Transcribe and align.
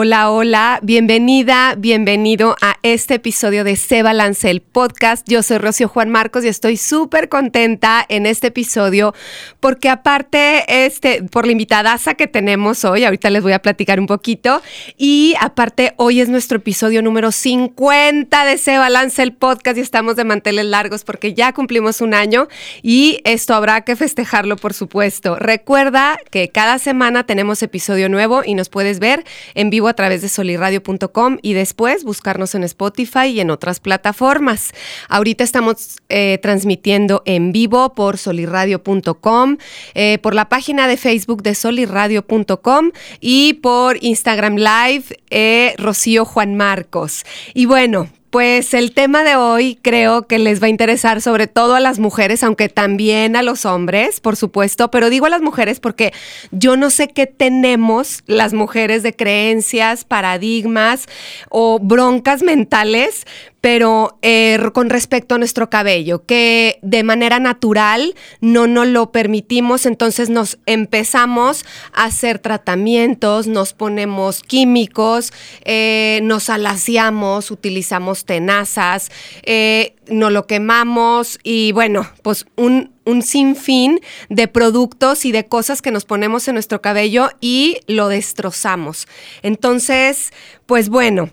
Hola, 0.00 0.30
hola, 0.30 0.78
bienvenida, 0.80 1.74
bienvenido 1.76 2.54
a 2.60 2.76
este 2.84 3.14
episodio 3.14 3.64
de 3.64 3.74
Se 3.74 4.04
Balance 4.04 4.48
el 4.48 4.60
podcast. 4.60 5.26
Yo 5.28 5.42
soy 5.42 5.58
Rocío 5.58 5.88
Juan 5.88 6.08
Marcos 6.08 6.44
y 6.44 6.46
estoy 6.46 6.76
súper 6.76 7.28
contenta 7.28 8.06
en 8.08 8.24
este 8.24 8.46
episodio 8.46 9.12
porque 9.58 9.88
aparte, 9.88 10.86
este, 10.86 11.24
por 11.24 11.46
la 11.46 11.50
invitadaza 11.50 12.14
que 12.14 12.28
tenemos 12.28 12.84
hoy, 12.84 13.02
ahorita 13.02 13.28
les 13.30 13.42
voy 13.42 13.54
a 13.54 13.58
platicar 13.58 13.98
un 13.98 14.06
poquito, 14.06 14.62
y 14.96 15.34
aparte 15.40 15.94
hoy 15.96 16.20
es 16.20 16.28
nuestro 16.28 16.58
episodio 16.58 17.02
número 17.02 17.32
50 17.32 18.44
de 18.44 18.56
Se 18.56 18.78
Balance 18.78 19.20
el 19.20 19.32
podcast 19.32 19.78
y 19.78 19.80
estamos 19.80 20.14
de 20.14 20.22
manteles 20.22 20.66
largos 20.66 21.02
porque 21.02 21.34
ya 21.34 21.52
cumplimos 21.52 22.00
un 22.00 22.14
año 22.14 22.46
y 22.82 23.20
esto 23.24 23.52
habrá 23.52 23.80
que 23.80 23.96
festejarlo, 23.96 24.54
por 24.54 24.74
supuesto. 24.74 25.34
Recuerda 25.34 26.18
que 26.30 26.50
cada 26.50 26.78
semana 26.78 27.26
tenemos 27.26 27.64
episodio 27.64 28.08
nuevo 28.08 28.42
y 28.44 28.54
nos 28.54 28.68
puedes 28.68 29.00
ver 29.00 29.24
en 29.56 29.70
vivo 29.70 29.87
a 29.88 29.94
través 29.94 30.22
de 30.22 30.28
soliradio.com 30.28 31.38
y 31.42 31.52
después 31.52 32.04
buscarnos 32.04 32.54
en 32.54 32.64
Spotify 32.64 33.26
y 33.28 33.40
en 33.40 33.50
otras 33.50 33.80
plataformas. 33.80 34.72
Ahorita 35.08 35.44
estamos 35.44 35.98
eh, 36.08 36.38
transmitiendo 36.42 37.22
en 37.24 37.52
vivo 37.52 37.94
por 37.94 38.18
soliradio.com, 38.18 39.56
eh, 39.94 40.18
por 40.18 40.34
la 40.34 40.48
página 40.48 40.88
de 40.88 40.96
Facebook 40.96 41.42
de 41.42 41.54
soliradio.com 41.54 42.90
y 43.20 43.54
por 43.54 44.02
Instagram 44.02 44.56
Live, 44.56 45.04
eh, 45.30 45.74
Rocío 45.78 46.24
Juan 46.24 46.54
Marcos. 46.54 47.24
Y 47.54 47.66
bueno, 47.66 48.08
pues 48.30 48.74
el 48.74 48.92
tema 48.92 49.24
de 49.24 49.36
hoy 49.36 49.78
creo 49.80 50.26
que 50.26 50.38
les 50.38 50.62
va 50.62 50.66
a 50.66 50.70
interesar 50.70 51.22
sobre 51.22 51.46
todo 51.46 51.74
a 51.74 51.80
las 51.80 51.98
mujeres, 51.98 52.42
aunque 52.42 52.68
también 52.68 53.36
a 53.36 53.42
los 53.42 53.64
hombres, 53.64 54.20
por 54.20 54.36
supuesto, 54.36 54.90
pero 54.90 55.10
digo 55.10 55.26
a 55.26 55.30
las 55.30 55.40
mujeres 55.40 55.80
porque 55.80 56.12
yo 56.50 56.76
no 56.76 56.90
sé 56.90 57.08
qué 57.08 57.26
tenemos 57.26 58.22
las 58.26 58.52
mujeres 58.52 59.02
de 59.02 59.14
creencias, 59.14 60.04
paradigmas 60.04 61.06
o 61.48 61.78
broncas 61.78 62.42
mentales, 62.42 63.26
pero 63.60 64.18
eh, 64.22 64.58
con 64.72 64.88
respecto 64.88 65.34
a 65.34 65.38
nuestro 65.38 65.68
cabello, 65.68 66.24
que 66.24 66.78
de 66.82 67.02
manera 67.02 67.40
natural 67.40 68.14
no 68.40 68.66
nos 68.66 68.86
lo 68.86 69.10
permitimos, 69.10 69.86
entonces 69.86 70.30
nos 70.30 70.58
empezamos 70.66 71.64
a 71.92 72.04
hacer 72.04 72.38
tratamientos, 72.38 73.46
nos 73.46 73.72
ponemos 73.72 74.42
químicos, 74.42 75.32
eh, 75.64 76.20
nos 76.22 76.50
alaciamos, 76.50 77.50
utilizamos 77.50 78.24
tenazas, 78.24 79.10
eh, 79.42 79.96
no 80.08 80.30
lo 80.30 80.46
quemamos 80.46 81.38
y 81.42 81.72
bueno, 81.72 82.08
pues 82.22 82.46
un, 82.56 82.92
un 83.04 83.22
sinfín 83.22 84.00
de 84.28 84.48
productos 84.48 85.24
y 85.24 85.32
de 85.32 85.46
cosas 85.46 85.82
que 85.82 85.90
nos 85.90 86.04
ponemos 86.04 86.46
en 86.48 86.54
nuestro 86.54 86.80
cabello 86.80 87.30
y 87.40 87.78
lo 87.86 88.08
destrozamos. 88.08 89.08
Entonces, 89.42 90.32
pues 90.66 90.88
bueno. 90.88 91.30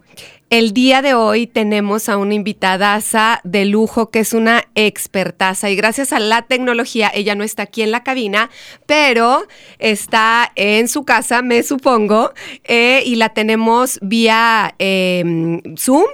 El 0.52 0.74
día 0.74 1.02
de 1.02 1.16
hoy 1.16 1.48
tenemos 1.48 2.08
a 2.08 2.18
una 2.18 2.36
invitada 2.36 3.00
de 3.44 3.66
lujo 3.66 4.12
que 4.12 4.20
es 4.20 4.32
una 4.32 4.66
expertaza 4.76 5.72
y 5.72 5.76
gracias 5.76 6.14
a 6.14 6.20
la 6.20 6.44
tecnología 6.44 7.12
ella 7.12 7.34
no 7.34 7.44
está 7.44 7.64
aquí 7.64 7.82
en 7.82 7.90
la 7.90 8.04
cabina, 8.04 8.52
pero 8.86 9.48
está 9.80 10.52
en 10.56 10.88
su 10.88 11.04
casa, 11.04 11.42
me 11.42 11.64
supongo, 11.64 12.32
eh, 12.64 13.02
y 13.08 13.16
la 13.16 13.30
tenemos 13.30 13.98
vía 14.04 14.76
eh, 14.78 15.62
Zoom 15.80 16.06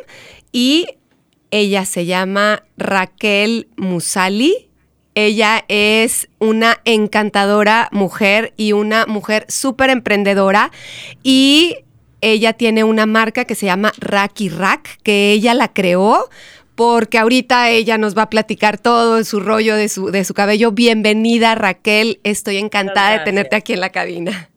y 0.54 0.88
ella 1.52 1.84
se 1.84 2.06
llama 2.06 2.64
Raquel 2.78 3.68
Musali. 3.76 4.70
Ella 5.14 5.66
es 5.68 6.30
una 6.40 6.80
encantadora 6.86 7.90
mujer 7.92 8.54
y 8.56 8.72
una 8.72 9.06
mujer 9.08 9.46
súper 9.50 9.90
emprendedora 9.90 10.72
y 11.22 11.80
ella 12.22 12.54
tiene 12.54 12.84
una 12.84 13.06
marca 13.06 13.46
que 13.46 13.56
se 13.56 13.66
llama 13.66 13.92
Raki 13.98 14.50
Rack, 14.50 15.00
que 15.04 15.32
ella 15.32 15.54
la 15.54 15.74
creó 15.74 16.30
porque 16.76 17.18
ahorita 17.18 17.70
ella 17.70 17.98
nos 17.98 18.18
va 18.18 18.24
a 18.24 18.30
platicar 18.30 18.80
todo 18.80 19.24
su 19.24 19.40
rollo 19.40 19.76
de 19.76 19.90
su, 19.90 20.10
de 20.10 20.24
su 20.24 20.34
cabello. 20.34 20.72
Bienvenida 20.72 21.54
Raquel, 21.56 22.20
estoy 22.24 22.58
encantada 22.58 23.20
de 23.20 23.26
tenerte 23.26 23.56
aquí 23.56 23.74
en 23.74 23.82
la 23.82 23.90
cabina. 23.90 24.50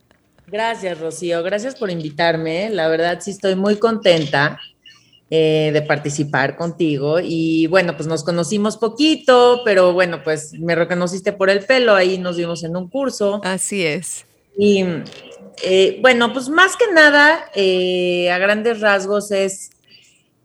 Gracias 0.46 1.00
Rocío, 1.00 1.42
gracias 1.42 1.74
por 1.74 1.90
invitarme. 1.90 2.70
La 2.70 2.88
verdad 2.88 3.18
sí 3.20 3.30
estoy 3.30 3.56
muy 3.56 3.76
contenta 3.76 4.60
eh, 5.30 5.70
de 5.72 5.82
participar 5.82 6.54
contigo 6.56 7.18
y 7.20 7.66
bueno, 7.66 7.96
pues 7.96 8.06
nos 8.06 8.22
conocimos 8.22 8.76
poquito, 8.76 9.62
pero 9.64 9.92
bueno, 9.92 10.22
pues 10.22 10.52
me 10.52 10.74
reconociste 10.74 11.32
por 11.32 11.50
el 11.50 11.64
pelo, 11.64 11.94
ahí 11.94 12.18
nos 12.18 12.36
vimos 12.36 12.62
en 12.62 12.76
un 12.76 12.88
curso. 12.88 13.40
Así 13.42 13.84
es. 13.84 14.26
Y 14.56 14.84
eh, 15.62 15.98
bueno, 16.00 16.32
pues 16.32 16.48
más 16.48 16.76
que 16.76 16.92
nada, 16.92 17.50
eh, 17.54 18.30
a 18.30 18.38
grandes 18.38 18.80
rasgos 18.80 19.30
es, 19.30 19.70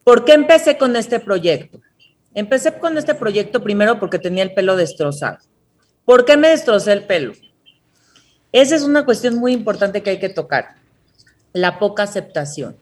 ¿por 0.03 0.25
qué 0.25 0.33
empecé 0.33 0.77
con 0.77 0.95
este 0.95 1.19
proyecto? 1.19 1.79
Empecé 2.33 2.77
con 2.77 2.97
este 2.97 3.15
proyecto 3.15 3.63
primero 3.63 3.99
porque 3.99 4.19
tenía 4.19 4.43
el 4.43 4.53
pelo 4.53 4.75
destrozado. 4.75 5.39
¿Por 6.05 6.25
qué 6.25 6.37
me 6.37 6.49
destrocé 6.49 6.93
el 6.93 7.05
pelo? 7.05 7.33
Esa 8.51 8.75
es 8.75 8.83
una 8.83 9.05
cuestión 9.05 9.35
muy 9.35 9.53
importante 9.53 10.01
que 10.01 10.11
hay 10.11 10.19
que 10.19 10.29
tocar, 10.29 10.75
la 11.53 11.79
poca 11.79 12.03
aceptación. 12.03 12.77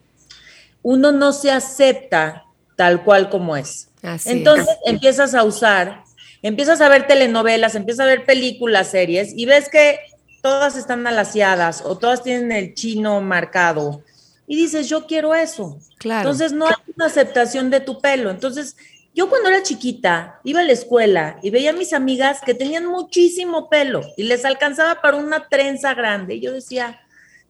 Uno 0.82 1.12
no 1.12 1.34
se 1.34 1.52
acepta 1.52 2.46
tal 2.76 3.04
cual 3.04 3.30
como 3.30 3.58
es. 3.58 3.90
Entonces 4.26 4.78
empiezas 4.86 5.34
a 5.34 5.44
usar, 5.44 6.04
empiezas 6.42 6.80
a 6.80 6.88
ver 6.88 7.08
telenovelas, 7.08 7.76
empiezas 7.76 8.06
a 8.06 8.10
ver 8.10 8.26
películas, 8.26 8.92
series 8.92 9.34
y 9.36 9.46
ves 9.46 9.68
que 9.70 10.00
todas 10.42 10.78
están 10.78 11.06
alaciadas 11.08 11.82
o 11.86 11.98
todas 11.98 12.24
tienen 12.24 12.52
el 12.52 12.74
chino 12.74 13.22
marcado 13.22 14.04
y 14.48 14.56
dices, 14.56 14.88
yo 14.88 15.06
quiero 15.06 15.36
eso. 15.36 15.78
Claro. 15.98 16.30
Entonces 16.30 16.54
no 16.54 16.68
hay 16.68 16.76
una 16.96 17.08
aceptación 17.08 17.70
de 17.70 17.82
tu 17.82 18.00
pelo. 18.00 18.30
Entonces, 18.30 18.78
yo 19.14 19.30
cuando 19.30 19.50
era 19.50 19.64
chiquita 19.64 20.40
iba 20.44 20.62
a 20.62 20.64
la 20.64 20.72
escuela 20.72 21.38
y 21.44 21.50
veía 21.50 21.72
a 21.72 21.74
mis 21.74 21.92
amigas 21.92 22.40
que 22.46 22.54
tenían 22.54 22.86
muchísimo 22.86 23.70
pelo 23.70 24.02
y 24.16 24.24
les 24.24 24.46
alcanzaba 24.46 25.02
para 25.02 25.18
una 25.18 25.48
trenza 25.50 25.94
grande. 25.94 26.36
Y 26.36 26.42
yo 26.42 26.54
decía, 26.54 27.02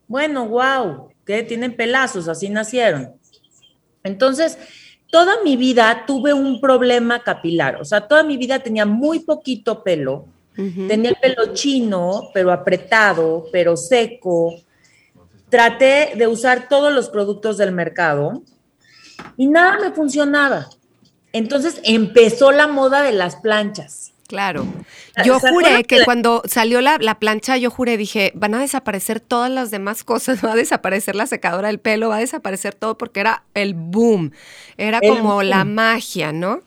bueno, 0.07 0.47
wow, 0.47 1.09
que 1.25 1.43
tienen 1.43 1.75
pelazos, 1.75 2.27
así 2.27 2.49
nacieron. 2.49 3.13
Entonces, 4.03 4.57
toda 5.11 5.43
mi 5.43 5.55
vida 5.55 6.05
tuve 6.07 6.33
un 6.33 6.59
problema 6.61 7.21
capilar, 7.21 7.81
o 7.81 7.85
sea, 7.85 8.07
toda 8.07 8.23
mi 8.23 8.37
vida 8.37 8.59
tenía 8.59 8.85
muy 8.85 9.19
poquito 9.19 9.83
pelo 9.83 10.25
Tenía 10.57 11.11
el 11.11 11.17
pelo 11.17 11.53
chino, 11.53 12.29
pero 12.33 12.51
apretado, 12.51 13.45
pero 13.51 13.77
seco. 13.77 14.55
Traté 15.49 16.13
de 16.15 16.27
usar 16.27 16.67
todos 16.67 16.91
los 16.91 17.09
productos 17.09 17.57
del 17.57 17.71
mercado 17.71 18.41
y 19.37 19.47
nada 19.47 19.79
me 19.79 19.91
funcionaba. 19.91 20.67
Entonces 21.31 21.79
empezó 21.83 22.51
la 22.51 22.67
moda 22.67 23.03
de 23.03 23.11
las 23.13 23.35
planchas. 23.35 24.13
Claro. 24.27 24.65
Yo 25.23 25.39
juré 25.39 25.83
que 25.85 26.03
cuando 26.03 26.43
salió 26.45 26.81
la, 26.81 26.97
plancha, 27.19 27.55
yo 27.57 27.71
juré, 27.71 27.95
dije, 27.95 28.33
van 28.35 28.53
a 28.55 28.59
desaparecer 28.59 29.21
todas 29.21 29.49
las 29.49 29.71
demás 29.71 30.03
cosas, 30.03 30.39
va 30.45 30.51
a 30.51 30.55
desaparecer 30.55 31.15
la 31.15 31.27
secadora 31.27 31.69
del 31.69 31.79
pelo, 31.79 32.09
va 32.09 32.17
a 32.17 32.19
desaparecer 32.19 32.75
todo 32.75 32.97
porque 32.97 33.21
era 33.21 33.43
el 33.53 33.73
boom, 33.73 34.31
era 34.75 34.99
como 34.99 35.43
la 35.43 35.63
magia, 35.63 36.31
¿no? 36.33 36.61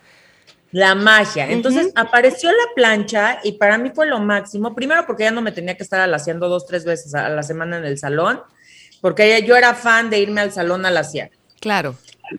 La 0.73 0.95
magia. 0.95 1.51
Entonces 1.51 1.93
apareció 1.97 2.51
la 2.51 2.75
plancha 2.75 3.41
y 3.43 3.53
para 3.53 3.77
mí 3.77 3.91
fue 3.95 4.07
lo 4.07 4.21
máximo. 4.21 4.75
Primero 4.75 5.05
porque 5.07 5.25
ya 5.25 5.31
no 5.31 5.43
me 5.43 5.53
tenía 5.53 5.77
que 5.77 5.83
estar 5.83 6.01
alaciando 6.01 6.49
dos, 6.49 6.67
tres 6.67 6.85
veces 6.85 7.15
a 7.15 7.29
la 7.29 7.43
semana 7.43 7.79
en 7.79 7.85
el 7.85 7.99
salón, 7.99 8.41
porque 9.01 9.43
yo 9.43 9.57
era 9.57 9.75
fan 9.75 10.11
de 10.11 10.21
irme 10.21 10.41
al 10.41 10.53
salón 10.53 10.85
a 10.85 10.89
alaciar. 10.89 11.31
Claro. 11.61 11.97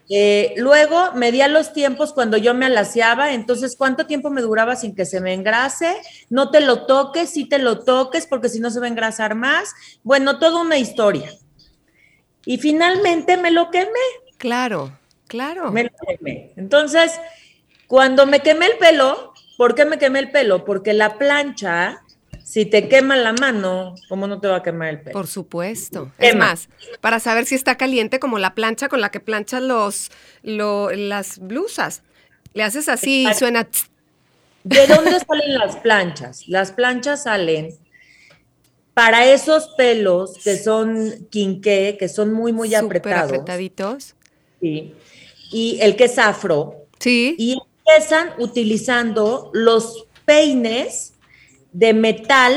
Eh, 0.09 0.53
luego 0.55 1.11
medía 1.13 1.49
los 1.49 1.73
tiempos 1.73 2.13
cuando 2.13 2.37
yo 2.37 2.53
me 2.53 2.65
alaciaba, 2.65 3.33
entonces 3.33 3.75
cuánto 3.75 4.05
tiempo 4.07 4.29
me 4.29 4.41
duraba 4.41 4.77
sin 4.77 4.95
que 4.95 5.05
se 5.05 5.19
me 5.19 5.33
engrase, 5.33 5.93
no 6.29 6.49
te 6.49 6.61
lo 6.61 6.85
toques, 6.85 7.29
sí 7.29 7.45
te 7.45 7.59
lo 7.59 7.79
toques, 7.79 8.25
porque 8.25 8.47
si 8.47 8.61
no 8.61 8.69
se 8.69 8.79
va 8.79 8.85
a 8.85 8.89
engrasar 8.89 9.35
más. 9.35 9.73
Bueno, 10.03 10.39
toda 10.39 10.61
una 10.61 10.77
historia. 10.77 11.31
Y 12.45 12.57
finalmente 12.57 13.35
me 13.35 13.51
lo 13.51 13.69
quemé. 13.69 13.89
Claro, 14.37 14.97
claro. 15.27 15.71
Me 15.71 15.83
lo 15.83 15.91
quemé. 16.07 16.53
Entonces, 16.55 17.11
cuando 17.91 18.25
me 18.25 18.39
quemé 18.39 18.67
el 18.67 18.77
pelo, 18.77 19.33
¿por 19.57 19.75
qué 19.75 19.83
me 19.83 19.97
quemé 19.97 20.19
el 20.19 20.31
pelo? 20.31 20.63
Porque 20.63 20.93
la 20.93 21.17
plancha, 21.17 22.01
si 22.41 22.65
te 22.65 22.87
quema 22.87 23.17
la 23.17 23.33
mano, 23.33 23.95
¿cómo 24.07 24.27
no 24.27 24.39
te 24.39 24.47
va 24.47 24.55
a 24.55 24.63
quemar 24.63 24.87
el 24.87 25.01
pelo? 25.01 25.11
Por 25.11 25.27
supuesto. 25.27 26.09
Es 26.17 26.33
más, 26.33 26.69
para 27.01 27.19
saber 27.19 27.45
si 27.45 27.55
está 27.55 27.75
caliente, 27.75 28.17
como 28.21 28.39
la 28.39 28.55
plancha 28.55 28.87
con 28.87 29.01
la 29.01 29.11
que 29.11 29.19
planchas 29.19 29.61
los, 29.61 30.09
las 30.41 31.39
blusas. 31.39 32.01
Le 32.53 32.63
haces 32.63 32.87
así 32.87 33.27
y 33.29 33.33
suena. 33.33 33.67
¿De 34.63 34.87
dónde 34.87 35.19
salen 35.27 35.57
las 35.57 35.75
planchas? 35.75 36.47
Las 36.47 36.71
planchas 36.71 37.23
salen 37.23 37.75
para 38.93 39.25
esos 39.25 39.67
pelos 39.75 40.37
que 40.41 40.55
son 40.57 41.27
quinqué, 41.29 41.97
que 41.99 42.07
son 42.07 42.31
muy, 42.31 42.53
muy 42.53 42.69
Súper 42.69 42.99
apretados. 42.99 43.33
apretaditos. 43.33 44.15
Sí. 44.61 44.95
Y 45.51 45.77
el 45.81 45.97
que 45.97 46.05
es 46.05 46.17
afro. 46.17 46.87
Sí. 46.97 47.35
Y 47.37 47.57
empiezan 47.95 48.29
utilizando 48.37 49.49
los 49.53 50.07
peines 50.25 51.13
de 51.71 51.93
metal, 51.93 52.55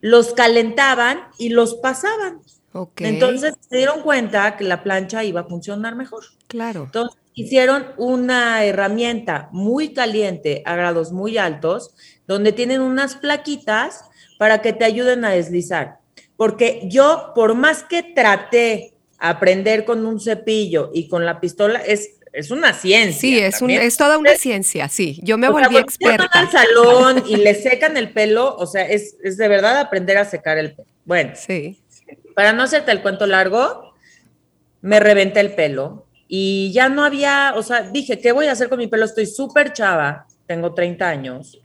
los 0.00 0.32
calentaban 0.32 1.20
y 1.38 1.50
los 1.50 1.74
pasaban. 1.74 2.40
ok. 2.72 3.00
Entonces 3.02 3.54
se 3.68 3.76
dieron 3.78 4.02
cuenta 4.02 4.56
que 4.56 4.64
la 4.64 4.82
plancha 4.82 5.24
iba 5.24 5.42
a 5.42 5.44
funcionar 5.44 5.94
mejor. 5.96 6.24
claro. 6.48 6.84
Entonces 6.84 7.20
hicieron 7.34 7.88
una 7.98 8.64
herramienta 8.64 9.50
muy 9.52 9.92
caliente 9.92 10.62
a 10.64 10.74
grados 10.74 11.12
muy 11.12 11.36
altos, 11.36 11.94
donde 12.26 12.52
tienen 12.52 12.80
unas 12.80 13.14
plaquitas 13.14 14.04
para 14.38 14.62
que 14.62 14.72
te 14.72 14.86
ayuden 14.86 15.24
a 15.24 15.30
deslizar. 15.30 15.98
Porque 16.36 16.82
yo, 16.90 17.32
por 17.34 17.54
más 17.54 17.82
que 17.82 18.02
traté 18.02 18.94
aprender 19.18 19.84
con 19.84 20.04
un 20.06 20.18
cepillo 20.20 20.90
y 20.94 21.08
con 21.08 21.24
la 21.24 21.40
pistola, 21.40 21.78
es, 21.80 22.15
es 22.36 22.50
una 22.50 22.72
ciencia. 22.74 23.20
Sí, 23.20 23.38
es, 23.38 23.62
un, 23.62 23.70
es 23.70 23.96
toda 23.96 24.18
una 24.18 24.34
ciencia, 24.36 24.88
sí. 24.88 25.18
Yo 25.22 25.38
me 25.38 25.48
O 25.48 25.52
sea, 25.52 25.62
volví 25.62 25.74
llegan 25.76 25.84
experta. 25.84 26.28
al 26.40 26.50
salón 26.50 27.24
y 27.26 27.36
le 27.36 27.54
secan 27.54 27.96
el 27.96 28.12
pelo, 28.12 28.54
o 28.56 28.66
sea, 28.66 28.82
es, 28.82 29.16
es 29.24 29.36
de 29.38 29.48
verdad 29.48 29.78
aprender 29.78 30.18
a 30.18 30.24
secar 30.24 30.58
el 30.58 30.74
pelo. 30.74 30.88
Bueno, 31.04 31.32
Sí. 31.34 31.80
para 32.34 32.52
no 32.52 32.62
hacerte 32.62 32.92
el 32.92 33.00
cuento 33.02 33.26
largo, 33.26 33.94
me 34.82 35.00
reventé 35.00 35.40
el 35.40 35.54
pelo 35.54 36.06
y 36.28 36.72
ya 36.72 36.88
no 36.88 37.04
había, 37.04 37.54
o 37.56 37.62
sea, 37.62 37.82
dije, 37.82 38.18
¿qué 38.20 38.32
voy 38.32 38.46
a 38.46 38.52
hacer 38.52 38.68
con 38.68 38.78
mi 38.78 38.86
pelo? 38.86 39.04
Estoy 39.06 39.26
súper 39.26 39.72
chava, 39.72 40.26
tengo 40.46 40.74
30 40.74 41.08
años 41.08 41.58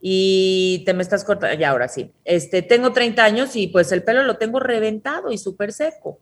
y 0.00 0.82
te 0.86 0.94
me 0.94 1.02
estás 1.02 1.24
cortando, 1.24 1.58
ya 1.58 1.70
ahora 1.70 1.86
sí, 1.88 2.10
este, 2.24 2.62
tengo 2.62 2.92
30 2.92 3.22
años 3.22 3.54
y 3.56 3.68
pues 3.68 3.92
el 3.92 4.02
pelo 4.02 4.22
lo 4.24 4.38
tengo 4.38 4.58
reventado 4.58 5.30
y 5.30 5.38
súper 5.38 5.72
seco. 5.72 6.18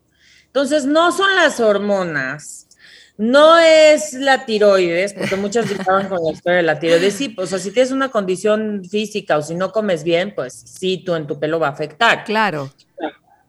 Entonces, 0.47 0.85
no 0.85 1.11
son 1.11 1.33
las 1.35 1.59
hormonas, 1.59 2.58
no 3.19 3.59
es 3.59 4.13
la 4.13 4.45
tiroides, 4.45 5.13
porque 5.13 5.35
muchos 5.35 5.69
gritaban 5.69 6.07
con 6.07 6.23
la 6.23 6.31
historia 6.31 6.57
de 6.59 6.63
la 6.63 6.79
tiroides, 6.79 7.13
sí, 7.13 7.35
o 7.37 7.45
sea, 7.45 7.59
si 7.59 7.71
tienes 7.71 7.91
una 7.91 8.07
condición 8.07 8.81
física 8.89 9.37
o 9.37 9.41
si 9.41 9.55
no 9.55 9.73
comes 9.73 10.05
bien, 10.05 10.33
pues 10.33 10.53
sí, 10.53 11.03
tú 11.05 11.13
en 11.15 11.27
tu 11.27 11.37
pelo 11.37 11.59
va 11.59 11.67
a 11.67 11.71
afectar. 11.71 12.23
Claro. 12.23 12.71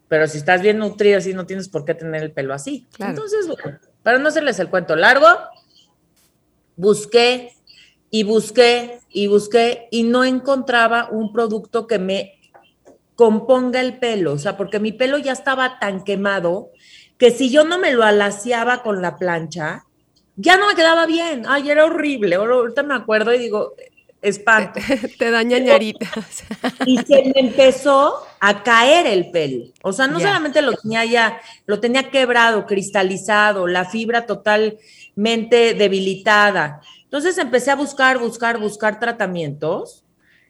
Pero 0.08 0.26
si 0.26 0.38
estás 0.38 0.60
bien 0.60 0.78
nutrido, 0.78 1.18
así 1.18 1.34
no 1.34 1.46
tienes 1.46 1.68
por 1.68 1.84
qué 1.84 1.94
tener 1.94 2.20
el 2.20 2.32
pelo 2.32 2.52
así. 2.52 2.88
Claro. 2.94 3.12
Entonces, 3.12 3.46
bueno, 3.46 3.78
para 4.02 4.18
no 4.18 4.26
hacerles 4.26 4.58
el 4.58 4.68
cuento 4.70 4.96
largo, 4.96 5.28
busqué 6.74 7.52
y 8.10 8.24
busqué 8.24 8.98
y 9.08 9.28
busqué 9.28 9.86
y 9.92 10.02
no 10.02 10.24
encontraba 10.24 11.08
un 11.12 11.32
producto 11.32 11.86
que 11.86 12.00
me 12.00 12.40
componga 13.14 13.80
el 13.80 14.00
pelo, 14.00 14.32
o 14.32 14.38
sea, 14.38 14.56
porque 14.56 14.80
mi 14.80 14.90
pelo 14.90 15.16
ya 15.18 15.30
estaba 15.30 15.78
tan 15.78 16.02
quemado 16.02 16.72
que 17.20 17.30
si 17.30 17.50
yo 17.50 17.64
no 17.64 17.78
me 17.78 17.92
lo 17.92 18.02
alaciaba 18.02 18.82
con 18.82 19.02
la 19.02 19.18
plancha, 19.18 19.84
ya 20.36 20.56
no 20.56 20.66
me 20.68 20.74
quedaba 20.74 21.04
bien. 21.04 21.44
Ay, 21.46 21.70
era 21.70 21.84
horrible. 21.84 22.34
Ahorita 22.36 22.82
me 22.82 22.94
acuerdo 22.94 23.34
y 23.34 23.38
digo, 23.38 23.74
espanto. 24.22 24.80
Te 25.18 25.30
daña 25.30 25.58
ñaritas. 25.58 26.44
y 26.86 26.96
se 26.96 27.30
me 27.34 27.40
empezó 27.40 28.26
a 28.40 28.62
caer 28.62 29.06
el 29.06 29.30
pelo. 29.30 29.66
O 29.82 29.92
sea, 29.92 30.06
no 30.06 30.18
solamente 30.18 30.62
lo 30.62 30.72
tenía 30.72 31.04
ya, 31.04 31.38
lo 31.66 31.78
tenía 31.78 32.08
quebrado, 32.10 32.64
cristalizado, 32.64 33.66
la 33.66 33.84
fibra 33.84 34.24
totalmente 34.24 35.74
debilitada. 35.74 36.80
Entonces 37.04 37.36
empecé 37.36 37.70
a 37.70 37.76
buscar, 37.76 38.18
buscar, 38.18 38.58
buscar 38.58 38.98
tratamientos 38.98 40.04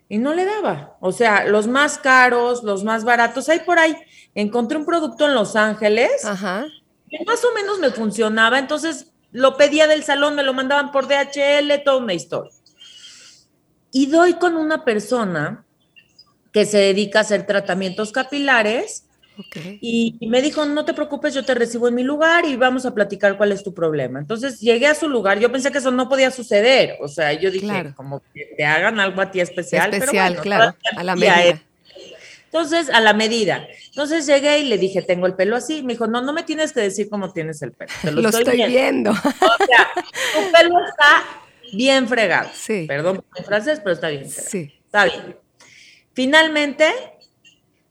y 0.09 0.19
no 0.19 0.35
le 0.35 0.45
daba. 0.45 0.97
O 1.01 1.11
sea, 1.11 1.47
los 1.47 1.67
más 1.67 1.99
caros, 1.99 2.63
los 2.63 2.85
más 2.85 3.03
baratos, 3.03 3.49
hay 3.49 3.59
por 3.61 3.81
ahí. 3.81 3.97
Encontré 4.35 4.79
un 4.79 4.87
producto 4.87 5.27
en 5.27 5.35
Los 5.35 5.57
Ángeles 5.57 6.25
Ajá. 6.25 6.67
que 7.09 7.25
más 7.25 7.45
o 7.45 7.53
menos 7.55 7.79
me 7.79 7.91
funcionaba, 7.91 8.59
entonces 8.59 9.13
lo 9.33 9.57
pedía 9.57 9.87
del 9.87 10.03
salón, 10.05 10.35
me 10.35 10.43
lo 10.43 10.55
mandaban 10.55 10.93
por 10.93 11.07
DHL, 11.09 11.83
toda 11.85 11.97
una 11.99 12.15
historia. 12.15 12.53
Y 13.93 14.07
doy 14.07 14.35
con 14.35 14.57
una 14.57 14.85
persona 14.85 15.65
que 16.53 16.65
se 16.65 16.79
dedica 16.79 17.21
a 17.21 17.23
hacer 17.23 17.47
tratamientos 17.47 18.13
capilares 18.13 19.07
y, 19.81 20.17
y 20.21 20.27
me 20.29 20.43
dijo, 20.43 20.65
no 20.67 20.85
te 20.85 20.93
preocupes, 20.95 21.33
yo 21.33 21.45
te 21.45 21.55
recibo 21.55 21.89
en 21.89 21.95
mi 21.95 22.03
lugar 22.03 22.45
y 22.45 22.57
vamos 22.57 22.85
a 22.87 22.95
platicar 22.95 23.37
cuál 23.39 23.53
es 23.53 23.63
tu 23.65 23.73
problema. 23.73 24.19
Entonces 24.19 24.61
llegué 24.61 24.87
a 24.87 24.95
su 24.95 25.09
lugar, 25.09 25.39
yo 25.39 25.51
pensé 25.51 25.73
que 25.73 25.79
eso 25.79 25.91
no 25.91 26.09
podía 26.09 26.31
suceder, 26.31 26.97
o 27.01 27.09
sea, 27.09 27.33
yo 27.33 27.51
dije, 27.51 27.67
Claro. 27.67 27.95
como 27.97 28.21
que 28.35 28.53
te 28.57 28.65
hagan 28.65 29.01
algo 29.01 29.21
a 29.23 29.31
ti 29.31 29.41
especial. 29.41 29.91
pero 29.91 30.05
Especial, 30.05 30.33
bueno, 30.35 30.43
claro. 30.43 30.77
A 30.97 31.05
la 31.05 31.17
medida. 31.17 31.63
Entonces, 32.53 32.91
a 32.91 33.01
la 33.01 33.13
medida. 33.13 33.69
Entonces 33.87 34.27
llegué 34.27 34.59
y 34.59 34.65
le 34.65 34.77
dije, 34.77 35.03
tengo 35.03 35.29
el 35.29 35.35
pelo 35.35 35.55
así. 35.55 35.85
Me 35.85 35.93
dijo, 35.93 36.09
no, 36.09 36.21
no 36.21 36.33
me 36.33 36.43
tienes 36.43 36.73
que 36.73 36.81
decir 36.81 37.09
cómo 37.09 37.33
tienes 37.33 37.63
el 37.63 37.71
pelo. 37.71 37.93
Te 38.03 38.11
lo, 38.11 38.23
Lo 38.23 38.29
estoy 38.31 38.67
viendo. 38.67 39.13
O 39.13 39.15
sea, 39.15 39.89
tu 39.95 40.51
pelo 40.51 40.85
está 40.85 41.25
bien 41.73 42.09
fregado. 42.09 42.51
Sí. 42.53 42.87
Perdón 42.89 43.19
por 43.19 43.39
mi 43.39 43.45
francés, 43.45 43.79
pero 43.79 43.95
está 43.95 44.09
bien 44.09 44.29
fregado. 44.29 44.51
Sí. 44.51 44.73
Está 44.85 45.05
bien. 45.05 45.37
Finalmente, 46.13 46.87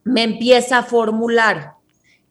me 0.04 0.24
empieza 0.24 0.80
a 0.80 0.84
formular. 0.84 1.76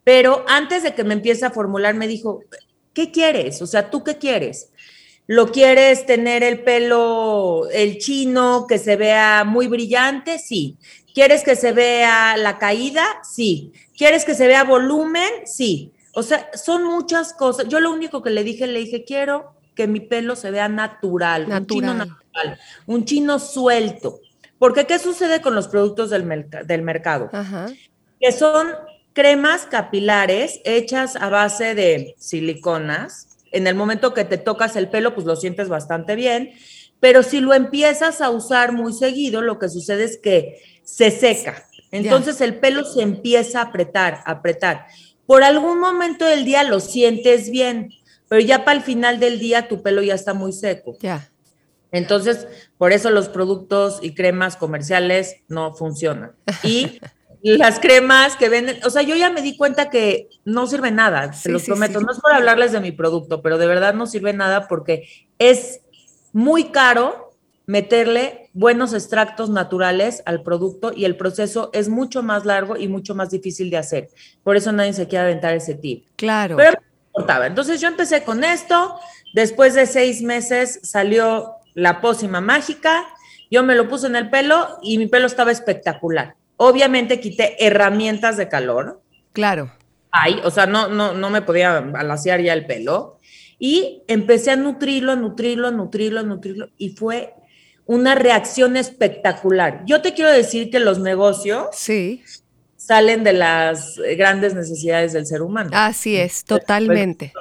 Pero 0.05 0.45
antes 0.49 0.83
de 0.83 0.95
que 0.95 1.05
me 1.05 1.15
empiece 1.15 1.47
a 1.47 1.51
formular, 1.51 1.95
me 1.95 2.07
dijo, 2.07 2.45
¿qué 2.93 3.11
quieres? 3.11 3.63
O 3.63 3.67
sea, 3.67 3.89
¿tú 3.89 4.05
qué 4.05 4.19
quieres? 4.19 4.71
¿Lo 5.27 5.51
quieres 5.51 6.05
tener 6.05 6.43
el 6.43 6.63
pelo, 6.63 7.71
el 7.71 7.97
chino, 7.97 8.67
que 8.69 8.77
se 8.77 8.97
vea 8.97 9.45
muy 9.45 9.67
brillante? 9.67 10.39
Sí. 10.39 10.77
¿Quieres 11.19 11.43
que 11.43 11.57
se 11.57 11.73
vea 11.73 12.37
la 12.37 12.59
caída? 12.59 13.05
Sí. 13.29 13.73
¿Quieres 13.97 14.25
que 14.25 14.37
se 14.37 14.47
vea 14.47 14.63
volumen? 14.63 15.29
Sí. 15.47 15.91
O 16.15 16.23
sea, 16.23 16.49
son 16.55 16.85
muchas 16.85 17.33
cosas. 17.33 17.67
Yo 17.67 17.81
lo 17.81 17.91
único 17.91 18.23
que 18.23 18.31
le 18.31 18.45
dije, 18.45 18.69
le 18.69 18.79
dije, 18.79 19.03
quiero 19.03 19.53
que 19.75 19.89
mi 19.89 19.99
pelo 19.99 20.37
se 20.37 20.53
vea 20.53 20.69
natural, 20.69 21.47
un 21.51 21.67
chino 21.67 21.93
Natural. 21.93 22.09
natural, 22.37 22.59
un 22.87 23.05
chino 23.05 23.41
suelto. 23.41 24.21
Porque, 24.61 24.87
¿qué 24.87 25.01
sucede 25.01 25.41
con 25.41 25.57
los 25.57 25.67
productos 25.67 26.09
del, 26.11 26.25
merc- 26.25 26.65
del 26.65 26.83
mercado? 26.83 27.29
Ajá. 27.33 27.67
que 28.21 28.31
son 28.31 28.69
cremas 29.13 29.67
capilares 29.67 30.61
hechas 30.65 31.17
a 31.17 31.29
base 31.31 31.75
de 31.75 32.15
siliconas. 32.19 33.39
En 33.51 33.67
el 33.67 33.75
momento 33.75 34.15
que 34.15 34.25
te 34.25 34.39
tocas 34.39 34.77
el 34.77 34.89
pelo, 34.89 35.17
pues 35.17 35.27
lo 35.27 35.35
sientes 35.35 35.69
bastante 35.69 36.15
bien, 36.15 36.53
pero 37.01 37.25
si 37.25 37.41
lo 37.41 37.55
empiezas 37.55 38.21
a 38.21 38.31
usar 38.31 38.71
muy 38.71 38.93
seguido, 38.93 39.43
lo 39.43 39.59
que 39.59 39.69
sucede 39.69 40.05
es 40.05 40.17
que 40.17 40.78
se 40.89 41.11
seca. 41.11 41.65
Entonces 41.91 42.41
el 42.41 42.57
pelo 42.59 42.85
se 42.85 43.03
empieza 43.03 43.61
a 43.61 43.65
apretar, 43.65 44.23
a 44.25 44.33
apretar. 44.33 44.87
Por 45.27 45.45
algún 45.45 45.79
momento 45.79 46.25
del 46.25 46.45
día 46.45 46.63
lo 46.63 46.81
sientes 46.81 47.51
bien, 47.51 47.91
pero 48.29 48.41
ya 48.41 48.65
para 48.65 48.79
el 48.79 48.83
final 48.85 49.21
del 49.21 49.39
día 49.39 49.69
tu 49.69 49.83
pelo 49.83 50.03
ya 50.03 50.15
está 50.15 50.33
muy 50.33 50.53
seco. 50.53 50.97
Ya. 51.01 51.31
Entonces, 51.93 52.47
por 52.79 52.93
eso 52.93 53.11
los 53.11 53.29
productos 53.29 53.99
y 54.03 54.15
cremas 54.15 54.57
comerciales 54.57 55.37
no 55.49 55.75
funcionan. 55.75 56.33
Y 56.63 57.01
las 57.43 57.81
cremas 57.81 58.37
que 58.37 58.49
venden, 58.49 58.81
o 58.85 58.91
sea, 58.91 59.03
yo 59.03 59.15
ya 59.15 59.31
me 59.31 59.43
di 59.43 59.57
cuenta 59.57 59.91
que 59.91 60.29
no 60.45 60.67
sirve 60.67 60.91
nada, 60.91 61.33
se 61.33 61.45
Sí, 61.45 61.51
los 61.51 61.63
sí, 61.63 61.67
prometo. 61.69 62.01
sí. 62.01 62.05
No 62.07 62.13
es 62.13 62.21
por 62.21 62.33
hablarles 62.33 62.73
de 62.73 62.81
mi 62.81 62.93
producto, 62.93 63.41
pero 63.43 63.57
de 63.59 63.67
verdad 63.67 63.95
no 63.95 64.07
sirve 64.07 64.33
nada 64.33 64.69
porque 64.69 65.09
es 65.39 65.81
muy 66.33 66.65
caro 66.71 67.28
meterle 67.69 68.49
buenos 68.55 68.95
extractos 68.95 69.51
naturales 69.51 70.23
al 70.25 70.43
producto 70.43 70.91
y 70.97 71.05
el 71.05 71.17
proceso 71.17 71.69
es 71.75 71.91
mucho 71.91 72.23
más 72.23 72.47
largo 72.47 72.79
y 72.79 72.89
mucho 72.89 73.15
más 73.15 73.29
difícil 73.29 73.69
de 73.69 73.77
hacer. 73.77 74.09
Por 74.43 74.57
eso 74.57 74.73
nadie 74.73 74.95
se 74.95 75.07
quiere 75.07 75.27
aventar 75.27 75.55
ese 75.55 75.75
tip. 75.75 76.07
Claro. 76.17 76.57
Pero 76.57 76.73
no 76.73 76.79
importaba. 77.09 77.47
Entonces 77.47 77.79
yo 77.79 77.89
empecé 77.89 78.25
con 78.25 78.43
esto. 78.43 78.99
Después 79.35 79.75
de 79.75 79.85
seis 79.85 80.23
meses 80.23 80.81
salió 80.83 81.57
la 81.75 82.01
pócima 82.01 82.41
mágica. 82.41 83.05
Yo 83.51 83.63
me 83.63 83.75
lo 83.75 83.87
puse 83.87 84.07
en 84.07 84.17
el 84.17 84.31
pelo 84.31 84.79
y 84.83 84.97
mi 84.97 85.07
pelo 85.07 85.27
estaba 85.27 85.53
espectacular. 85.53 86.37
Obviamente 86.57 87.21
quité 87.21 87.67
herramientas 87.67 88.39
de 88.39 88.49
calor. 88.49 89.03
Claro. 89.35 89.71
Ay, 90.11 90.41
o 90.43 90.51
sea, 90.51 90.65
no, 90.65 90.89
no, 90.89 91.13
no 91.13 91.29
me 91.29 91.43
podía 91.43 91.77
alaciar 91.77 92.41
ya 92.41 92.55
el 92.55 92.65
pelo. 92.65 93.19
Y 93.59 94.05
empecé 94.09 94.53
a 94.53 94.57
nutrirlo, 94.57 95.13
a 95.13 95.17
nutrirlo, 95.17 95.69
a 95.69 95.71
nutrirlo, 95.71 96.21
a 96.21 96.23
nutrirlo. 96.23 96.69
Y 96.79 96.91
fue 96.91 97.35
una 97.89 98.15
reacción 98.15 98.77
espectacular. 98.77 99.83
Yo 99.87 100.03
te 100.03 100.13
quiero 100.13 100.31
decir 100.31 100.71
que 100.71 100.79
los 100.79 100.99
negocios 100.99 101.69
Sí. 101.73 102.23
salen 102.77 103.25
de 103.25 103.33
las 103.33 103.97
eh, 103.99 104.15
grandes 104.15 104.55
necesidades 104.55 105.15
del 105.15 105.27
ser 105.27 105.41
humano. 105.41 105.71
Así 105.73 106.15
es, 106.15 106.45
totalmente. 106.45 107.33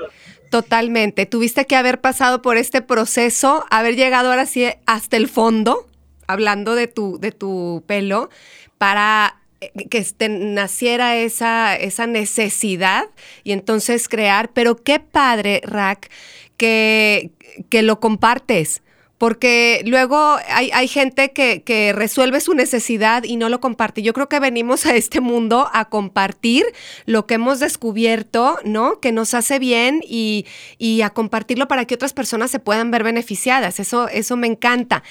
Totalmente. 0.49 1.25
Tuviste 1.25 1.65
que 1.65 1.75
haber 1.75 1.99
pasado 1.99 2.41
por 2.41 2.55
este 2.55 2.81
proceso, 2.81 3.65
haber 3.69 3.97
llegado 3.97 4.29
ahora 4.29 4.45
sí 4.45 4.65
hasta 4.85 5.17
el 5.17 5.27
fondo, 5.27 5.85
hablando 6.27 6.75
de 6.75 6.87
tu, 6.87 7.19
de 7.19 7.33
tu 7.33 7.83
pelo, 7.85 8.29
para 8.77 9.41
eh, 9.59 9.71
que 9.89 10.05
naciera 10.29 11.17
esa, 11.17 11.75
esa 11.75 12.07
necesidad 12.07 13.03
y 13.43 13.51
entonces 13.51 14.07
crear. 14.07 14.49
Pero 14.53 14.77
qué 14.77 15.01
padre, 15.01 15.59
Rack, 15.65 16.09
que, 16.55 17.31
que 17.69 17.81
lo 17.81 17.99
compartes. 17.99 18.81
Porque 19.17 19.81
luego 19.85 20.37
hay, 20.47 20.69
hay 20.73 20.87
gente 20.87 21.31
que, 21.31 21.63
que, 21.63 21.91
resuelve 21.91 22.39
su 22.39 22.53
necesidad 22.53 23.23
y 23.23 23.37
no 23.37 23.49
lo 23.49 23.59
comparte. 23.59 24.03
Yo 24.03 24.13
creo 24.13 24.29
que 24.29 24.39
venimos 24.39 24.85
a 24.85 24.95
este 24.95 25.21
mundo 25.21 25.69
a 25.73 25.85
compartir 25.85 26.65
lo 27.05 27.25
que 27.25 27.35
hemos 27.35 27.59
descubierto, 27.59 28.59
¿no? 28.63 28.99
Que 28.99 29.11
nos 29.11 29.33
hace 29.33 29.57
bien 29.57 30.01
y, 30.07 30.45
y 30.77 31.01
a 31.01 31.09
compartirlo 31.09 31.67
para 31.67 31.85
que 31.85 31.95
otras 31.95 32.13
personas 32.13 32.51
se 32.51 32.59
puedan 32.59 32.91
ver 32.91 33.03
beneficiadas. 33.03 33.79
Eso, 33.79 34.07
eso 34.07 34.37
me 34.37 34.47
encanta. 34.47 35.03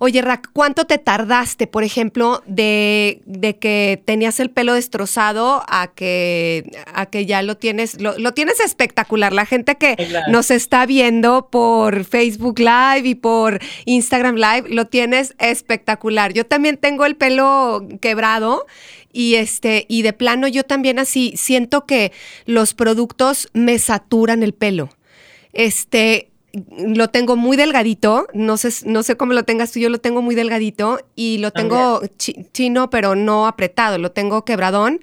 Oye, 0.00 0.22
Rack, 0.22 0.50
¿cuánto 0.52 0.84
te 0.86 0.98
tardaste, 0.98 1.68
por 1.68 1.84
ejemplo, 1.84 2.42
de, 2.46 3.22
de 3.26 3.58
que 3.58 4.02
tenías 4.04 4.40
el 4.40 4.50
pelo 4.50 4.74
destrozado 4.74 5.62
a 5.68 5.92
que, 5.94 6.70
a 6.92 7.06
que 7.06 7.26
ya 7.26 7.42
lo 7.42 7.56
tienes, 7.56 8.00
lo, 8.00 8.18
lo 8.18 8.34
tienes 8.34 8.58
espectacular? 8.58 9.32
La 9.32 9.46
gente 9.46 9.76
que 9.76 9.96
nos 10.28 10.50
está 10.50 10.84
viendo 10.84 11.48
por 11.48 12.04
Facebook 12.04 12.58
Live 12.58 13.08
y 13.08 13.14
por 13.14 13.51
Instagram 13.84 14.36
Live, 14.36 14.64
lo 14.68 14.86
tienes 14.86 15.34
espectacular. 15.38 16.32
Yo 16.32 16.46
también 16.46 16.76
tengo 16.76 17.04
el 17.06 17.16
pelo 17.16 17.86
quebrado 18.00 18.66
y 19.12 19.34
este 19.34 19.86
y 19.88 20.02
de 20.02 20.12
plano 20.12 20.48
yo 20.48 20.64
también 20.64 20.98
así 20.98 21.34
siento 21.36 21.86
que 21.86 22.12
los 22.46 22.74
productos 22.74 23.48
me 23.52 23.78
saturan 23.78 24.42
el 24.42 24.54
pelo. 24.54 24.90
Este 25.52 26.30
lo 26.76 27.08
tengo 27.08 27.36
muy 27.36 27.56
delgadito, 27.56 28.26
no 28.34 28.56
sé, 28.56 28.70
no 28.84 29.02
sé 29.02 29.16
cómo 29.16 29.32
lo 29.32 29.44
tengas 29.44 29.72
tú, 29.72 29.78
yo 29.78 29.88
lo 29.88 29.98
tengo 29.98 30.20
muy 30.20 30.34
delgadito 30.34 31.00
y 31.16 31.38
lo 31.38 31.50
tengo 31.50 32.02
chino, 32.52 32.90
pero 32.90 33.14
no 33.14 33.46
apretado, 33.46 33.98
lo 33.98 34.12
tengo 34.12 34.44
quebradón. 34.44 35.00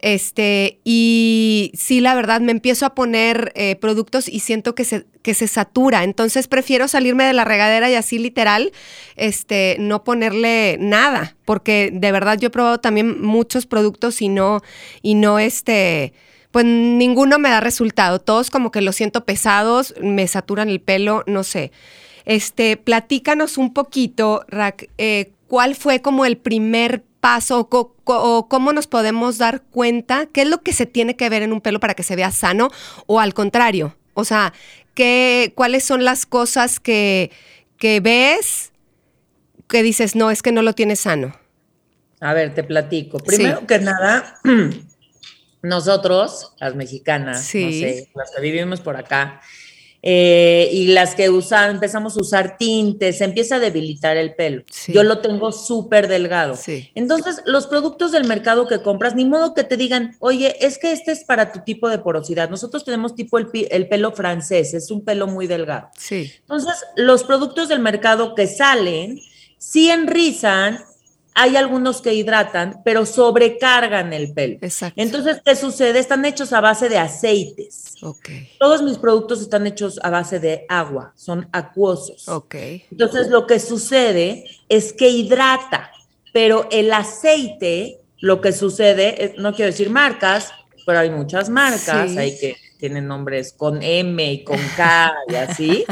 Este, 0.00 0.80
y 0.84 1.72
sí, 1.74 2.00
la 2.00 2.14
verdad, 2.14 2.40
me 2.40 2.52
empiezo 2.52 2.86
a 2.86 2.94
poner 2.94 3.52
eh, 3.56 3.76
productos 3.76 4.28
y 4.28 4.40
siento 4.40 4.74
que 4.74 4.84
se, 4.84 5.06
que 5.22 5.34
se 5.34 5.48
satura. 5.48 6.04
Entonces 6.04 6.46
prefiero 6.46 6.86
salirme 6.86 7.24
de 7.24 7.32
la 7.32 7.44
regadera 7.44 7.90
y 7.90 7.94
así 7.94 8.18
literal, 8.18 8.72
este, 9.16 9.76
no 9.80 10.04
ponerle 10.04 10.76
nada. 10.78 11.36
Porque 11.44 11.90
de 11.92 12.12
verdad 12.12 12.38
yo 12.38 12.48
he 12.48 12.50
probado 12.50 12.78
también 12.78 13.20
muchos 13.20 13.66
productos 13.66 14.22
y 14.22 14.28
no, 14.28 14.60
y 15.02 15.14
no, 15.14 15.40
este, 15.40 16.12
pues 16.52 16.64
ninguno 16.64 17.40
me 17.40 17.50
da 17.50 17.60
resultado. 17.60 18.20
Todos 18.20 18.50
como 18.50 18.70
que 18.70 18.82
los 18.82 18.94
siento 18.94 19.24
pesados, 19.24 19.94
me 20.00 20.28
saturan 20.28 20.68
el 20.68 20.80
pelo, 20.80 21.24
no 21.26 21.42
sé. 21.42 21.72
Este, 22.24 22.76
platícanos 22.76 23.58
un 23.58 23.72
poquito, 23.72 24.44
Rack, 24.48 24.90
eh, 24.98 25.32
¿cuál 25.48 25.74
fue 25.74 26.02
como 26.02 26.24
el 26.24 26.36
primer 26.36 27.02
paso 27.20 27.68
o, 27.70 28.48
cómo 28.48 28.72
nos 28.72 28.86
podemos 28.86 29.38
dar 29.38 29.62
cuenta 29.62 30.26
qué 30.26 30.42
es 30.42 30.48
lo 30.48 30.62
que 30.62 30.72
se 30.72 30.86
tiene 30.86 31.16
que 31.16 31.28
ver 31.28 31.42
en 31.42 31.52
un 31.52 31.60
pelo 31.60 31.80
para 31.80 31.94
que 31.94 32.02
se 32.02 32.16
vea 32.16 32.30
sano 32.30 32.70
o 33.06 33.20
al 33.20 33.34
contrario? 33.34 33.96
O 34.14 34.24
sea, 34.24 34.52
¿qué, 34.94 35.52
¿cuáles 35.54 35.84
son 35.84 36.04
las 36.04 36.26
cosas 36.26 36.80
que, 36.80 37.30
que 37.76 38.00
ves 38.00 38.72
que 39.68 39.82
dices, 39.82 40.16
no, 40.16 40.30
es 40.30 40.42
que 40.42 40.52
no 40.52 40.62
lo 40.62 40.72
tienes 40.72 41.00
sano? 41.00 41.34
A 42.20 42.32
ver, 42.34 42.54
te 42.54 42.64
platico. 42.64 43.18
Primero 43.18 43.66
que 43.66 43.78
nada, 43.78 44.40
nosotros, 45.62 46.54
las 46.58 46.74
mexicanas, 46.74 47.38
no 47.38 47.42
sé, 47.70 48.10
las 48.14 48.30
que 48.34 48.42
vivimos 48.42 48.80
por 48.80 48.96
acá, 48.96 49.40
eh, 50.02 50.68
y 50.72 50.88
las 50.88 51.14
que 51.14 51.28
usan, 51.28 51.72
empezamos 51.72 52.16
a 52.16 52.20
usar 52.20 52.56
tintes, 52.56 53.18
se 53.18 53.24
empieza 53.24 53.56
a 53.56 53.58
debilitar 53.58 54.16
el 54.16 54.34
pelo. 54.34 54.62
Yo 54.86 55.02
lo 55.02 55.18
tengo 55.18 55.50
súper 55.52 56.08
delgado. 56.08 56.56
Entonces, 56.94 57.42
los 57.46 57.66
productos 57.66 58.12
del 58.12 58.24
mercado 58.24 58.66
que 58.68 58.80
compras, 58.82 59.14
ni 59.14 59.24
modo 59.24 59.54
que 59.54 59.64
te 59.64 59.76
digan, 59.76 60.16
oye, 60.20 60.56
es 60.64 60.78
que 60.78 60.92
este 60.92 61.12
es 61.12 61.24
para 61.24 61.52
tu 61.52 61.60
tipo 61.60 61.88
de 61.88 61.98
porosidad. 61.98 62.48
Nosotros 62.48 62.84
tenemos 62.84 63.14
tipo 63.14 63.38
el, 63.38 63.48
el 63.70 63.88
pelo 63.88 64.12
francés, 64.12 64.74
es 64.74 64.90
un 64.90 65.04
pelo 65.04 65.26
muy 65.26 65.46
delgado. 65.46 65.88
Entonces, 66.10 66.74
los 66.96 67.24
productos 67.24 67.68
del 67.68 67.80
mercado 67.80 68.34
que 68.34 68.46
salen, 68.46 69.20
sí 69.58 69.90
enrizan 69.90 70.78
hay 71.40 71.54
algunos 71.54 72.02
que 72.02 72.12
hidratan, 72.14 72.82
pero 72.84 73.06
sobrecargan 73.06 74.12
el 74.12 74.32
pelo. 74.32 74.58
Exacto. 74.60 75.00
Entonces, 75.00 75.40
¿qué 75.44 75.54
sucede? 75.54 76.00
Están 76.00 76.24
hechos 76.24 76.52
a 76.52 76.60
base 76.60 76.88
de 76.88 76.98
aceites. 76.98 77.94
Okay. 78.02 78.50
Todos 78.58 78.82
mis 78.82 78.98
productos 78.98 79.40
están 79.40 79.64
hechos 79.64 80.00
a 80.02 80.10
base 80.10 80.40
de 80.40 80.66
agua, 80.68 81.12
son 81.14 81.48
acuosos. 81.52 82.28
Okay. 82.28 82.86
Entonces, 82.90 83.28
lo 83.28 83.46
que 83.46 83.60
sucede 83.60 84.46
es 84.68 84.92
que 84.92 85.10
hidrata, 85.10 85.92
pero 86.32 86.66
el 86.72 86.92
aceite, 86.92 88.00
lo 88.18 88.40
que 88.40 88.50
sucede, 88.50 89.36
no 89.38 89.54
quiero 89.54 89.70
decir 89.70 89.90
marcas, 89.90 90.50
pero 90.84 90.98
hay 90.98 91.10
muchas 91.10 91.48
marcas, 91.48 92.16
hay 92.16 92.36
que 92.36 92.56
tienen 92.80 93.06
nombres 93.06 93.52
con 93.52 93.80
M 93.80 94.32
y 94.32 94.42
con 94.42 94.58
K 94.76 95.14
y 95.28 95.34
así, 95.36 95.84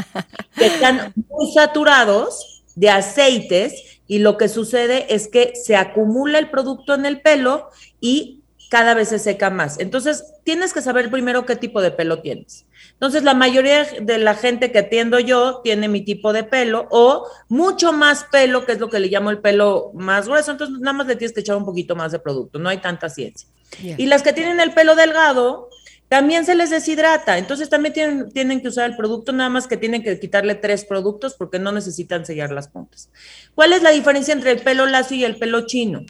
que 0.57 0.65
están 0.65 1.13
muy 1.15 1.53
saturados 1.53 2.63
de 2.75 2.89
aceites 2.89 3.96
y 4.07 4.19
lo 4.19 4.37
que 4.37 4.47
sucede 4.47 5.13
es 5.13 5.27
que 5.27 5.53
se 5.55 5.75
acumula 5.75 6.39
el 6.39 6.49
producto 6.49 6.93
en 6.93 7.05
el 7.05 7.21
pelo 7.21 7.69
y 7.99 8.41
cada 8.69 8.93
vez 8.93 9.09
se 9.09 9.19
seca 9.19 9.49
más. 9.49 9.79
Entonces, 9.79 10.33
tienes 10.43 10.73
que 10.73 10.81
saber 10.81 11.09
primero 11.09 11.45
qué 11.45 11.55
tipo 11.55 11.81
de 11.81 11.91
pelo 11.91 12.21
tienes. 12.21 12.65
Entonces, 12.93 13.23
la 13.23 13.33
mayoría 13.33 13.83
de 13.83 14.17
la 14.17 14.35
gente 14.35 14.71
que 14.71 14.79
atiendo 14.79 15.19
yo 15.19 15.61
tiene 15.63 15.87
mi 15.87 16.01
tipo 16.01 16.33
de 16.33 16.43
pelo 16.43 16.87
o 16.91 17.27
mucho 17.47 17.93
más 17.93 18.25
pelo, 18.25 18.65
que 18.65 18.73
es 18.73 18.79
lo 18.79 18.89
que 18.89 18.99
le 18.99 19.07
llamo 19.07 19.29
el 19.29 19.39
pelo 19.39 19.91
más 19.93 20.27
grueso. 20.27 20.51
Entonces, 20.51 20.79
nada 20.79 20.93
más 20.93 21.07
le 21.07 21.15
tienes 21.15 21.33
que 21.33 21.41
echar 21.41 21.55
un 21.55 21.65
poquito 21.65 21.95
más 21.95 22.11
de 22.11 22.19
producto, 22.19 22.59
no 22.59 22.69
hay 22.69 22.79
tanta 22.79 23.09
ciencia. 23.09 23.47
Y 23.81 24.05
las 24.05 24.23
que 24.23 24.33
tienen 24.33 24.59
el 24.59 24.73
pelo 24.73 24.95
delgado, 24.95 25.69
también 26.09 26.45
se 26.45 26.55
les 26.55 26.69
deshidrata, 26.69 27.37
entonces 27.37 27.69
también 27.69 27.93
tienen, 27.93 28.31
tienen, 28.31 28.61
que 28.61 28.69
usar 28.69 28.89
el 28.89 28.95
producto, 28.95 29.33
nada 29.33 29.49
más 29.49 29.67
que 29.67 29.75
tienen 29.75 30.03
que 30.03 30.19
quitarle 30.19 30.55
tres 30.55 30.85
productos 30.85 31.33
porque 31.33 31.59
no 31.59 31.71
necesitan 31.73 32.25
sellar 32.25 32.51
las 32.51 32.69
puntas. 32.69 33.09
¿Cuál 33.55 33.73
es 33.73 33.81
la 33.81 33.89
diferencia 33.89 34.33
entre 34.33 34.51
el 34.51 34.61
pelo 34.61 34.85
lacio 34.85 35.17
y 35.17 35.25
el 35.25 35.35
pelo 35.35 35.65
chino? 35.65 36.05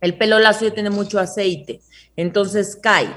El 0.00 0.18
pelo 0.18 0.40
lacio 0.40 0.72
tiene 0.72 0.90
mucho 0.90 1.20
aceite, 1.20 1.80
entonces 2.16 2.76
cae. 2.76 3.14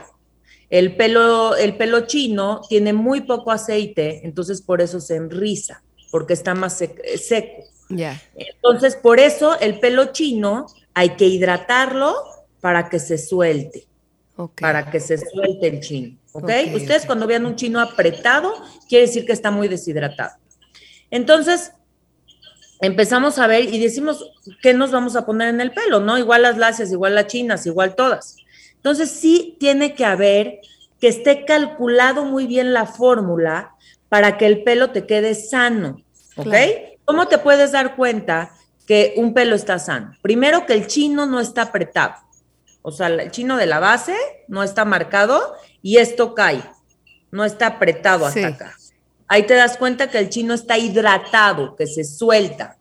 El 0.70 0.96
pelo, 0.96 1.56
el 1.56 1.78
pelo 1.78 2.02
chino 2.02 2.62
tiene 2.70 2.94
muy 2.94 3.22
poco 3.22 3.52
aceite, 3.52 4.22
entonces 4.24 4.62
por 4.62 4.82
eso 4.82 5.00
se 5.00 5.16
enriza, 5.16 5.82
porque 6.12 6.34
está 6.34 6.54
más 6.54 6.78
seco. 6.78 7.64
Entonces, 8.36 8.96
por 8.98 9.20
eso 9.20 9.60
el 9.60 9.80
pelo 9.80 10.12
chino 10.12 10.68
hay 10.94 11.12
que 11.12 11.26
hidratarlo 11.26 12.16
para 12.60 12.90
que 12.90 13.00
se 13.00 13.18
suelte 13.18 13.87
para 14.60 14.90
que 14.90 15.00
se 15.00 15.18
suelte 15.18 15.68
el 15.68 15.80
chino. 15.80 16.18
¿ok? 16.34 16.50
Ustedes 16.76 17.06
cuando 17.06 17.28
vean 17.28 17.46
un 17.46 17.56
chino 17.56 17.80
apretado, 17.80 18.54
quiere 18.88 19.08
decir 19.08 19.26
que 19.26 19.34
está 19.34 19.52
muy 19.52 19.68
deshidratado. 19.68 20.36
Entonces, 21.10 21.72
empezamos 22.82 23.40
a 23.40 23.48
ver 23.48 23.74
y 23.74 23.80
decimos, 23.80 24.32
¿qué 24.62 24.74
nos 24.74 24.92
vamos 24.92 25.16
a 25.16 25.26
poner 25.26 25.50
en 25.50 25.62
el 25.62 25.72
pelo? 25.72 26.00
¿No? 26.00 26.18
Igual 26.18 26.44
las 26.44 26.58
lacias, 26.58 26.92
igual 26.92 27.16
las 27.16 27.28
chinas, 27.28 27.66
igual 27.66 27.96
todas. 27.96 28.38
Entonces, 28.76 29.10
sí 29.10 29.58
tiene 29.60 29.96
que 29.96 30.06
haber 30.06 30.60
que 31.00 31.08
esté 31.08 31.46
calculado 31.46 32.26
muy 32.26 32.48
bien 32.48 32.74
la 32.74 32.86
fórmula 32.86 33.76
para 34.10 34.38
que 34.38 34.46
el 34.46 34.64
pelo 34.64 34.92
te 34.92 35.06
quede 35.06 35.36
sano. 35.36 36.02
¿Ok? 36.36 36.54
¿Cómo 37.06 37.28
te 37.28 37.38
puedes 37.38 37.72
dar 37.72 37.96
cuenta 37.96 38.52
que 38.86 39.14
un 39.18 39.34
pelo 39.34 39.56
está 39.56 39.80
sano? 39.80 40.14
Primero, 40.22 40.66
que 40.66 40.74
el 40.74 40.88
chino 40.88 41.26
no 41.26 41.40
está 41.40 41.64
apretado. 41.64 42.14
O 42.82 42.92
sea, 42.92 43.08
el 43.08 43.32
chino 43.32 43.58
de 43.58 43.66
la 43.66 43.80
base 43.80 44.16
no 44.48 44.64
está 44.64 44.86
marcado 44.86 45.56
y 45.82 45.98
esto 45.98 46.34
cae, 46.34 46.64
no 47.32 47.44
está 47.44 47.68
apretado 47.68 48.26
hasta 48.26 48.48
acá. 48.48 48.76
Ahí 49.28 49.44
te 49.44 49.56
das 49.56 49.78
cuenta 49.78 50.10
que 50.10 50.20
el 50.20 50.30
chino 50.30 50.54
está 50.54 50.78
hidratado, 50.78 51.76
que 51.76 51.86
se 51.86 52.04
suelta. 52.04 52.78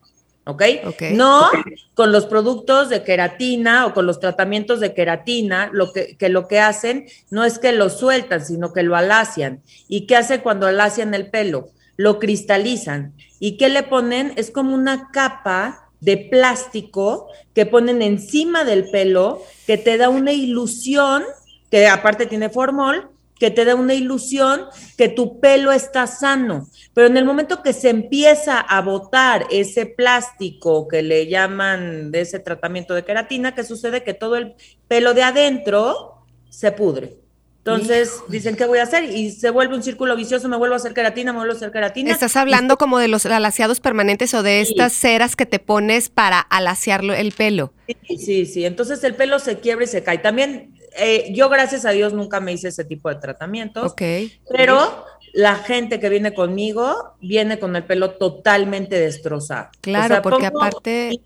¿Ok? 0.49 0.63
No 1.11 1.51
con 1.95 2.13
los 2.13 2.27
productos 2.27 2.89
de 2.89 3.03
queratina 3.03 3.85
o 3.85 3.93
con 3.93 4.07
los 4.07 4.21
tratamientos 4.21 4.79
de 4.79 4.95
queratina, 4.95 5.71
lo 5.73 5.93
que, 5.93 6.17
que, 6.17 6.29
lo 6.29 6.47
que 6.47 6.61
hacen 6.61 7.07
no 7.31 7.45
es 7.45 7.59
que 7.59 7.73
lo 7.73 7.91
sueltan, 7.91 8.47
sino 8.47 8.73
que 8.73 8.85
lo 8.85 8.95
alacian. 8.95 9.63
¿Y 9.89 10.07
qué 10.07 10.15
hace 10.15 10.43
cuando 10.43 10.69
alacian 10.69 11.15
el 11.15 11.31
pelo? 11.31 11.71
Lo 11.97 12.21
cristalizan. 12.21 13.15
¿Y 13.41 13.57
qué 13.57 13.69
le 13.69 13.83
ponen? 13.83 14.35
Es 14.37 14.53
como 14.53 14.73
una 14.73 15.11
capa 15.11 15.86
de 16.01 16.17
plástico 16.17 17.29
que 17.55 17.67
ponen 17.67 18.03
encima 18.03 18.65
del 18.65 18.91
pelo, 18.91 19.43
que 19.67 19.79
te 19.79 19.97
da 19.97 20.09
una 20.09 20.33
ilusión, 20.33 21.23
que 21.71 21.87
aparte 21.87 22.27
tiene 22.27 22.51
formol, 22.51 23.11
que 23.39 23.51
te 23.51 23.65
da 23.65 23.75
una 23.75 23.95
ilusión 23.95 24.63
que 24.97 25.09
tu 25.09 25.41
pelo 25.41 25.73
está 25.73 26.07
sano. 26.07 26.69
Pero 26.95 27.07
en 27.07 27.17
el 27.17 27.25
momento 27.25 27.63
que 27.63 27.73
se 27.73 27.91
empieza 27.91 28.61
a 28.61 28.81
botar 28.81 29.47
ese 29.51 29.87
plástico 29.87 30.89
que 30.89 31.03
le 31.03 31.27
llaman 31.27 32.11
de 32.11 32.23
ese 32.23 32.39
tratamiento 32.39 32.95
de 32.95 33.05
queratina, 33.05 33.55
¿qué 33.55 33.65
sucede? 33.65 34.03
Que 34.03 34.15
todo 34.15 34.37
el 34.37 34.55
pelo 34.89 35.13
de 35.13 35.23
adentro 35.23 36.25
se 36.49 36.73
pudre. 36.73 37.26
Entonces 37.67 38.23
dicen, 38.29 38.55
¿qué 38.55 38.65
voy 38.65 38.79
a 38.79 38.85
hacer? 38.85 39.05
Y 39.05 39.33
se 39.33 39.51
vuelve 39.51 39.75
un 39.75 39.83
círculo 39.83 40.15
vicioso, 40.15 40.49
me 40.49 40.57
vuelvo 40.57 40.75
a 40.75 40.77
hacer 40.77 40.95
queratina, 40.95 41.33
me 41.33 41.39
vuelvo 41.39 41.55
a 41.55 41.57
hacer 41.57 41.73
queratina. 41.73 42.13
Estás 42.13 42.37
hablando 42.37 42.79
como 42.79 42.99
de 42.99 43.09
los 43.09 43.27
alaciados 43.27 43.81
permanentes 43.81 44.33
o 44.35 44.45
de 44.45 44.61
estas 44.61 44.93
ceras 44.93 45.35
que 45.35 45.47
te 45.47 45.59
pones 45.59 46.09
para 46.09 46.39
alaciar 46.39 47.03
el 47.05 47.33
pelo. 47.33 47.73
Sí, 48.07 48.19
sí, 48.19 48.47
sí. 48.47 48.65
Entonces 48.65 49.03
el 49.03 49.17
pelo 49.17 49.41
se 49.41 49.59
quiebra 49.59 49.85
y 49.85 49.89
se 49.89 50.05
cae. 50.05 50.19
También 50.19 50.77
eh, 50.97 51.33
yo, 51.33 51.49
gracias 51.49 51.85
a 51.85 51.91
Dios, 51.91 52.13
nunca 52.13 52.41
me 52.41 52.53
hice 52.53 52.69
ese 52.69 52.85
tipo 52.85 53.09
de 53.09 53.17
tratamientos. 53.17 53.93
Ok. 53.93 54.03
Pero 54.51 55.05
la 55.33 55.57
gente 55.57 56.01
que 56.01 56.09
viene 56.09 56.35
conmigo 56.35 57.17
viene 57.21 57.59
con 57.59 57.75
el 57.77 57.85
pelo 57.85 58.13
totalmente 58.13 58.99
destrozado. 58.99 59.71
Claro, 59.81 60.23
porque 60.23 60.47
aparte 60.47 61.21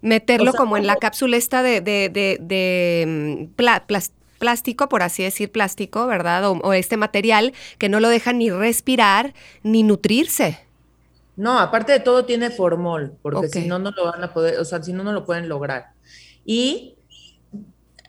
meterlo 0.00 0.52
como 0.52 0.76
en 0.76 0.86
la 0.86 0.96
cápsula 0.96 1.36
esta 1.36 1.62
de, 1.62 1.80
de, 1.80 2.38
de, 2.40 3.04
mm, 3.06 3.54
plástico, 4.44 4.90
por 4.90 5.02
así 5.02 5.22
decir, 5.22 5.50
plástico, 5.50 6.06
¿verdad? 6.06 6.44
O, 6.44 6.74
este 6.74 6.98
material 6.98 7.54
que 7.78 7.88
no 7.88 7.98
lo 7.98 8.10
deja 8.10 8.34
ni 8.34 8.50
respirar 8.50 9.32
ni 9.62 9.82
nutrirse. 9.82 10.58
No, 11.34 11.58
aparte 11.58 11.92
de 11.92 12.00
todo 12.00 12.26
tiene 12.26 12.50
formol, 12.50 13.16
porque 13.22 13.48
si 13.48 13.66
no, 13.66 13.78
no 13.78 13.90
lo 13.92 14.04
van 14.04 14.22
a 14.22 14.34
poder, 14.34 14.58
o 14.58 14.64
sea, 14.66 14.82
si 14.82 14.92
no, 14.92 15.02
no 15.02 15.12
lo 15.12 15.24
pueden 15.24 15.48
lograr. 15.48 15.94
Y 16.44 16.93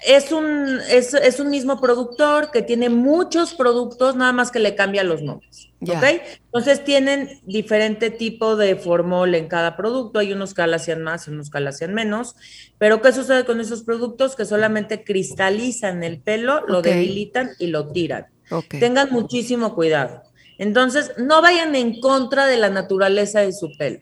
es 0.06 0.32
un, 0.32 0.80
es, 0.90 1.40
un 1.40 1.50
mismo 1.50 1.80
productor 1.80 2.52
que 2.52 2.62
tiene 2.62 2.90
muchos 2.90 3.54
productos, 3.54 4.16
nada 4.16 4.32
más 4.34 4.52
que 4.52 4.60
le 4.60 4.76
cambia 4.76 5.04
los 5.04 5.22
nombres. 5.22 5.70
Entonces 5.82 6.84
tienen 6.84 7.40
diferente 7.46 8.10
tipo 8.10 8.56
de 8.56 8.76
formol 8.76 9.36
en 9.36 9.48
cada 9.48 9.76
producto. 9.76 10.20
Hay 10.20 10.34
unos 10.34 10.54
que 10.54 10.66
la 10.66 10.78
hacían 10.78 11.04
más, 11.04 11.28
unos 11.28 11.50
que 11.50 11.60
la 11.60 11.70
hacían 11.70 11.94
menos. 11.94 12.36
Pero 12.78 13.02
¿qué 13.02 13.12
sucede 13.12 13.46
con 13.46 13.60
esos 13.60 13.84
productos? 13.84 14.36
Que 14.36 14.46
solamente 14.46 15.04
cristalizan 15.04 16.04
el 16.04 16.22
pelo, 16.22 16.66
lo 16.68 16.82
debilitan 16.82 17.52
y 17.60 17.68
lo 17.68 17.92
tiran. 17.92 18.28
Tengan 18.70 19.12
muchísimo 19.12 19.76
cuidado. 19.76 20.24
Entonces, 20.58 21.12
no 21.18 21.42
vayan 21.42 21.76
en 21.76 22.00
contra 22.00 22.46
de 22.46 22.58
la 22.58 22.70
naturaleza 22.70 23.42
de 23.42 23.52
su 23.52 23.76
pelo. 23.78 24.00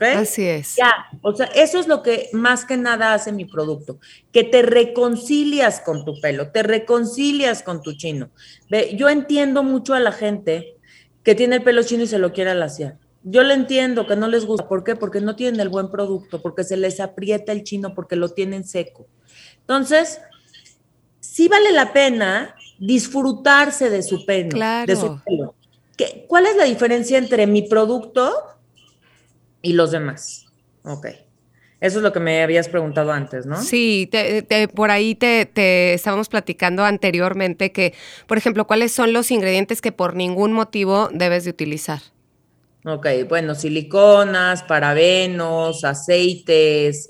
Así 0.00 0.44
es. 0.44 0.76
Ya, 0.76 0.92
o 1.22 1.34
sea, 1.34 1.46
eso 1.46 1.78
es 1.78 1.88
lo 1.88 2.02
que 2.02 2.28
más 2.32 2.64
que 2.64 2.76
nada 2.76 3.14
hace 3.14 3.32
mi 3.32 3.44
producto, 3.44 3.98
que 4.32 4.44
te 4.44 4.62
reconcilias 4.62 5.80
con 5.80 6.04
tu 6.04 6.20
pelo, 6.20 6.50
te 6.50 6.62
reconcilias 6.62 7.62
con 7.62 7.82
tu 7.82 7.94
chino. 7.94 8.30
Ve, 8.70 8.94
yo 8.96 9.08
entiendo 9.08 9.62
mucho 9.62 9.94
a 9.94 10.00
la 10.00 10.12
gente 10.12 10.76
que 11.22 11.34
tiene 11.34 11.56
el 11.56 11.62
pelo 11.62 11.82
chino 11.82 12.04
y 12.04 12.06
se 12.06 12.18
lo 12.18 12.32
quiere 12.32 12.50
alaciar. 12.50 12.98
Yo 13.22 13.42
le 13.42 13.54
entiendo 13.54 14.06
que 14.06 14.16
no 14.16 14.28
les 14.28 14.46
gusta. 14.46 14.68
¿Por 14.68 14.84
qué? 14.84 14.96
Porque 14.96 15.20
no 15.20 15.36
tienen 15.36 15.60
el 15.60 15.68
buen 15.68 15.90
producto, 15.90 16.40
porque 16.40 16.64
se 16.64 16.76
les 16.76 17.00
aprieta 17.00 17.52
el 17.52 17.64
chino, 17.64 17.94
porque 17.94 18.16
lo 18.16 18.30
tienen 18.30 18.64
seco. 18.64 19.06
Entonces, 19.60 20.20
sí 21.20 21.48
vale 21.48 21.72
la 21.72 21.92
pena 21.92 22.54
disfrutarse 22.78 23.90
de 23.90 24.02
su 24.02 24.24
pelo. 24.24 24.58
De 24.86 24.96
su 24.96 25.20
pelo. 25.24 25.54
¿Cuál 26.28 26.46
es 26.46 26.56
la 26.56 26.64
diferencia 26.64 27.18
entre 27.18 27.46
mi 27.46 27.62
producto 27.62 28.32
y 29.62 29.72
los 29.72 29.90
demás. 29.90 30.46
Ok. 30.82 31.06
Eso 31.80 31.98
es 31.98 32.02
lo 32.02 32.12
que 32.12 32.18
me 32.18 32.42
habías 32.42 32.68
preguntado 32.68 33.12
antes, 33.12 33.46
¿no? 33.46 33.62
Sí, 33.62 34.10
por 34.74 34.90
ahí 34.90 35.14
te, 35.14 35.46
te, 35.46 35.94
estábamos 35.94 36.28
platicando 36.28 36.84
anteriormente 36.84 37.70
que, 37.70 37.94
por 38.26 38.36
ejemplo, 38.36 38.66
¿cuáles 38.66 38.90
son 38.90 39.12
los 39.12 39.30
ingredientes 39.30 39.80
que 39.80 39.92
por 39.92 40.16
ningún 40.16 40.52
motivo 40.52 41.08
debes 41.12 41.44
de 41.44 41.50
utilizar? 41.50 42.00
Ok, 42.84 43.06
bueno, 43.28 43.54
siliconas, 43.54 44.64
parabenos, 44.64 45.84
aceites, 45.84 47.08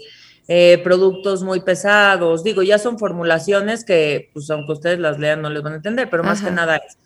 eh, 0.48 0.80
productos 0.84 1.42
muy 1.42 1.60
pesados. 1.60 2.44
Digo, 2.44 2.62
ya 2.62 2.78
son 2.78 2.98
formulaciones 2.98 3.84
que, 3.84 4.30
pues 4.34 4.50
aunque 4.50 4.72
ustedes 4.72 4.98
las 4.98 5.18
lean, 5.18 5.40
no 5.40 5.48
les 5.48 5.62
van 5.62 5.74
a 5.74 5.76
entender, 5.76 6.10
pero 6.10 6.24
más 6.24 6.42
que 6.42 6.50
nada 6.50 6.76
es. 6.76 6.98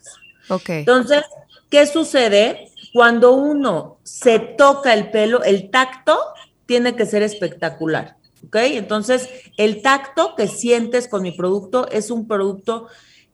Ok. 0.48 0.68
Entonces, 0.70 1.22
¿qué 1.70 1.86
sucede? 1.86 2.71
Cuando 2.92 3.32
uno 3.32 3.98
se 4.02 4.38
toca 4.38 4.92
el 4.92 5.10
pelo, 5.10 5.42
el 5.42 5.70
tacto 5.70 6.18
tiene 6.66 6.94
que 6.94 7.06
ser 7.06 7.22
espectacular. 7.22 8.16
¿Ok? 8.44 8.56
Entonces, 8.56 9.28
el 9.56 9.82
tacto 9.82 10.34
que 10.36 10.48
sientes 10.48 11.08
con 11.08 11.22
mi 11.22 11.32
producto 11.32 11.88
es 11.90 12.10
un 12.10 12.26
producto 12.26 12.88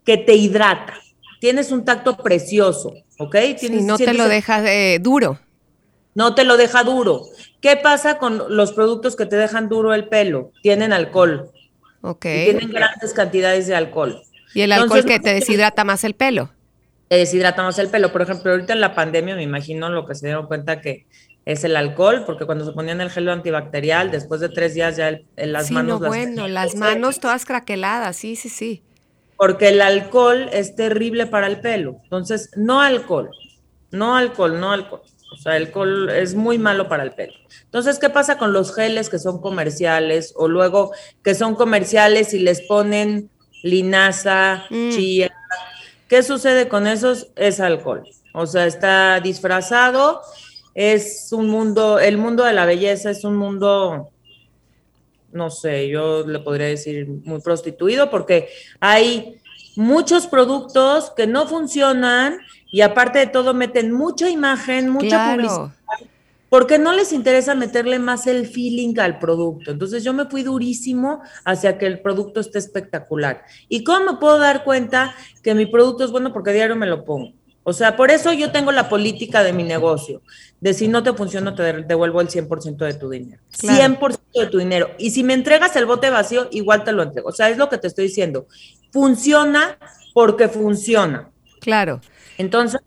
que 0.04 0.16
te 0.16 0.34
hidrata. 0.34 0.94
Tienes 1.40 1.72
un 1.72 1.84
tacto 1.84 2.16
precioso, 2.16 2.94
¿ok? 3.18 3.36
y 3.60 3.68
no 3.82 3.96
te 3.96 4.12
lo 4.12 4.28
deja 4.28 4.70
eh, 4.72 4.98
duro. 4.98 5.38
No 6.14 6.34
te 6.34 6.44
lo 6.44 6.56
deja 6.56 6.82
duro. 6.82 7.22
¿Qué 7.60 7.76
pasa 7.76 8.18
con 8.18 8.42
los 8.48 8.72
productos 8.72 9.14
que 9.14 9.26
te 9.26 9.36
dejan 9.36 9.68
duro 9.68 9.94
el 9.94 10.08
pelo? 10.08 10.50
Tienen 10.62 10.92
alcohol. 10.92 11.50
Ok. 12.00 12.22
tienen 12.22 12.70
grandes 12.70 13.12
cantidades 13.12 13.66
de 13.66 13.74
alcohol. 13.74 14.22
¿Y 14.54 14.62
el 14.62 14.72
alcohol 14.72 15.04
que 15.04 15.20
te 15.20 15.32
deshidrata 15.34 15.84
más 15.84 16.04
el 16.04 16.14
pelo? 16.14 16.50
Deshidratamos 17.16 17.78
el 17.78 17.88
pelo. 17.88 18.12
Por 18.12 18.22
ejemplo, 18.22 18.50
ahorita 18.50 18.72
en 18.72 18.80
la 18.80 18.94
pandemia 18.94 19.34
me 19.34 19.42
imagino 19.42 19.88
lo 19.88 20.06
que 20.06 20.14
se 20.14 20.26
dieron 20.26 20.46
cuenta 20.46 20.80
que 20.80 21.06
es 21.44 21.64
el 21.64 21.76
alcohol, 21.76 22.24
porque 22.26 22.44
cuando 22.44 22.66
se 22.66 22.72
ponían 22.72 23.00
el 23.00 23.10
gel 23.10 23.28
antibacterial, 23.28 24.10
después 24.10 24.40
de 24.40 24.50
tres 24.50 24.74
días 24.74 24.96
ya 24.96 25.08
en 25.08 25.52
las 25.52 25.70
manos... 25.70 26.00
No, 26.00 26.06
bueno, 26.06 26.46
las 26.48 26.74
manos 26.74 27.20
todas 27.20 27.46
craqueladas, 27.46 28.16
sí, 28.16 28.36
sí, 28.36 28.50
sí. 28.50 28.82
Porque 29.36 29.68
el 29.68 29.80
alcohol 29.80 30.50
es 30.52 30.76
terrible 30.76 31.26
para 31.26 31.46
el 31.46 31.60
pelo. 31.60 32.00
Entonces, 32.02 32.50
no 32.56 32.82
alcohol, 32.82 33.30
no 33.90 34.16
alcohol, 34.16 34.60
no 34.60 34.72
alcohol. 34.72 35.00
O 35.32 35.36
sea, 35.36 35.56
el 35.56 35.66
alcohol 35.66 36.10
es 36.10 36.34
muy 36.34 36.58
malo 36.58 36.88
para 36.88 37.02
el 37.02 37.12
pelo. 37.12 37.34
Entonces, 37.64 37.98
¿qué 37.98 38.10
pasa 38.10 38.36
con 38.36 38.52
los 38.52 38.74
geles 38.74 39.08
que 39.08 39.18
son 39.18 39.40
comerciales 39.40 40.34
o 40.36 40.48
luego 40.48 40.92
que 41.22 41.34
son 41.34 41.54
comerciales 41.54 42.34
y 42.34 42.40
les 42.40 42.62
ponen 42.62 43.30
linaza, 43.62 44.66
mm. 44.70 44.90
chía, 44.90 45.27
¿Qué 46.08 46.22
sucede 46.22 46.68
con 46.68 46.86
esos? 46.86 47.28
Es 47.36 47.60
alcohol. 47.60 48.02
O 48.32 48.46
sea, 48.46 48.66
está 48.66 49.20
disfrazado, 49.20 50.22
es 50.74 51.28
un 51.32 51.48
mundo, 51.48 51.98
el 51.98 52.18
mundo 52.18 52.44
de 52.44 52.52
la 52.52 52.66
belleza 52.66 53.10
es 53.10 53.24
un 53.24 53.36
mundo, 53.36 54.10
no 55.32 55.50
sé, 55.50 55.88
yo 55.88 56.26
le 56.26 56.38
podría 56.38 56.68
decir 56.68 57.06
muy 57.24 57.40
prostituido 57.40 58.10
porque 58.10 58.48
hay 58.80 59.40
muchos 59.76 60.26
productos 60.26 61.12
que 61.16 61.26
no 61.26 61.46
funcionan 61.46 62.38
y 62.70 62.80
aparte 62.80 63.18
de 63.18 63.26
todo 63.26 63.54
meten 63.54 63.92
mucha 63.92 64.30
imagen, 64.30 64.88
mucha 64.88 65.34
publicidad 65.34 65.77
porque 66.48 66.78
no 66.78 66.92
les 66.92 67.12
interesa 67.12 67.54
meterle 67.54 67.98
más 67.98 68.26
el 68.26 68.46
feeling 68.46 68.98
al 68.98 69.18
producto. 69.18 69.70
Entonces 69.70 70.04
yo 70.04 70.12
me 70.12 70.26
fui 70.26 70.42
durísimo 70.42 71.22
hacia 71.44 71.78
que 71.78 71.86
el 71.86 72.00
producto 72.00 72.40
esté 72.40 72.58
espectacular. 72.58 73.44
¿Y 73.68 73.84
cómo 73.84 74.12
me 74.12 74.18
puedo 74.18 74.38
dar 74.38 74.64
cuenta 74.64 75.14
que 75.42 75.54
mi 75.54 75.66
producto 75.66 76.04
es 76.04 76.10
bueno? 76.10 76.32
Porque 76.32 76.50
a 76.50 76.54
diario 76.54 76.76
me 76.76 76.86
lo 76.86 77.04
pongo. 77.04 77.32
O 77.68 77.74
sea, 77.74 77.96
por 77.96 78.10
eso 78.10 78.32
yo 78.32 78.50
tengo 78.50 78.72
la 78.72 78.88
política 78.88 79.42
de 79.42 79.52
mi 79.52 79.62
negocio, 79.62 80.22
de 80.58 80.72
si 80.72 80.88
no 80.88 81.02
te 81.02 81.12
funciona, 81.12 81.54
te 81.54 81.82
devuelvo 81.82 82.22
el 82.22 82.28
100% 82.28 82.78
de 82.78 82.94
tu 82.94 83.10
dinero. 83.10 83.42
100% 83.52 84.18
de 84.32 84.46
tu 84.46 84.56
dinero. 84.56 84.92
Y 84.96 85.10
si 85.10 85.22
me 85.22 85.34
entregas 85.34 85.76
el 85.76 85.84
bote 85.84 86.08
vacío, 86.08 86.48
igual 86.50 86.82
te 86.82 86.92
lo 86.92 87.02
entrego. 87.02 87.28
O 87.28 87.32
sea, 87.32 87.50
es 87.50 87.58
lo 87.58 87.68
que 87.68 87.76
te 87.76 87.88
estoy 87.88 88.06
diciendo. 88.06 88.46
Funciona 88.90 89.76
porque 90.14 90.48
funciona. 90.48 91.28
Claro. 91.60 92.00
Entonces, 92.38 92.80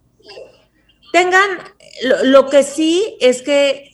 tengan 1.14 1.60
lo, 2.24 2.50
que 2.50 2.64
sí 2.64 3.18
es 3.20 3.42
que 3.42 3.92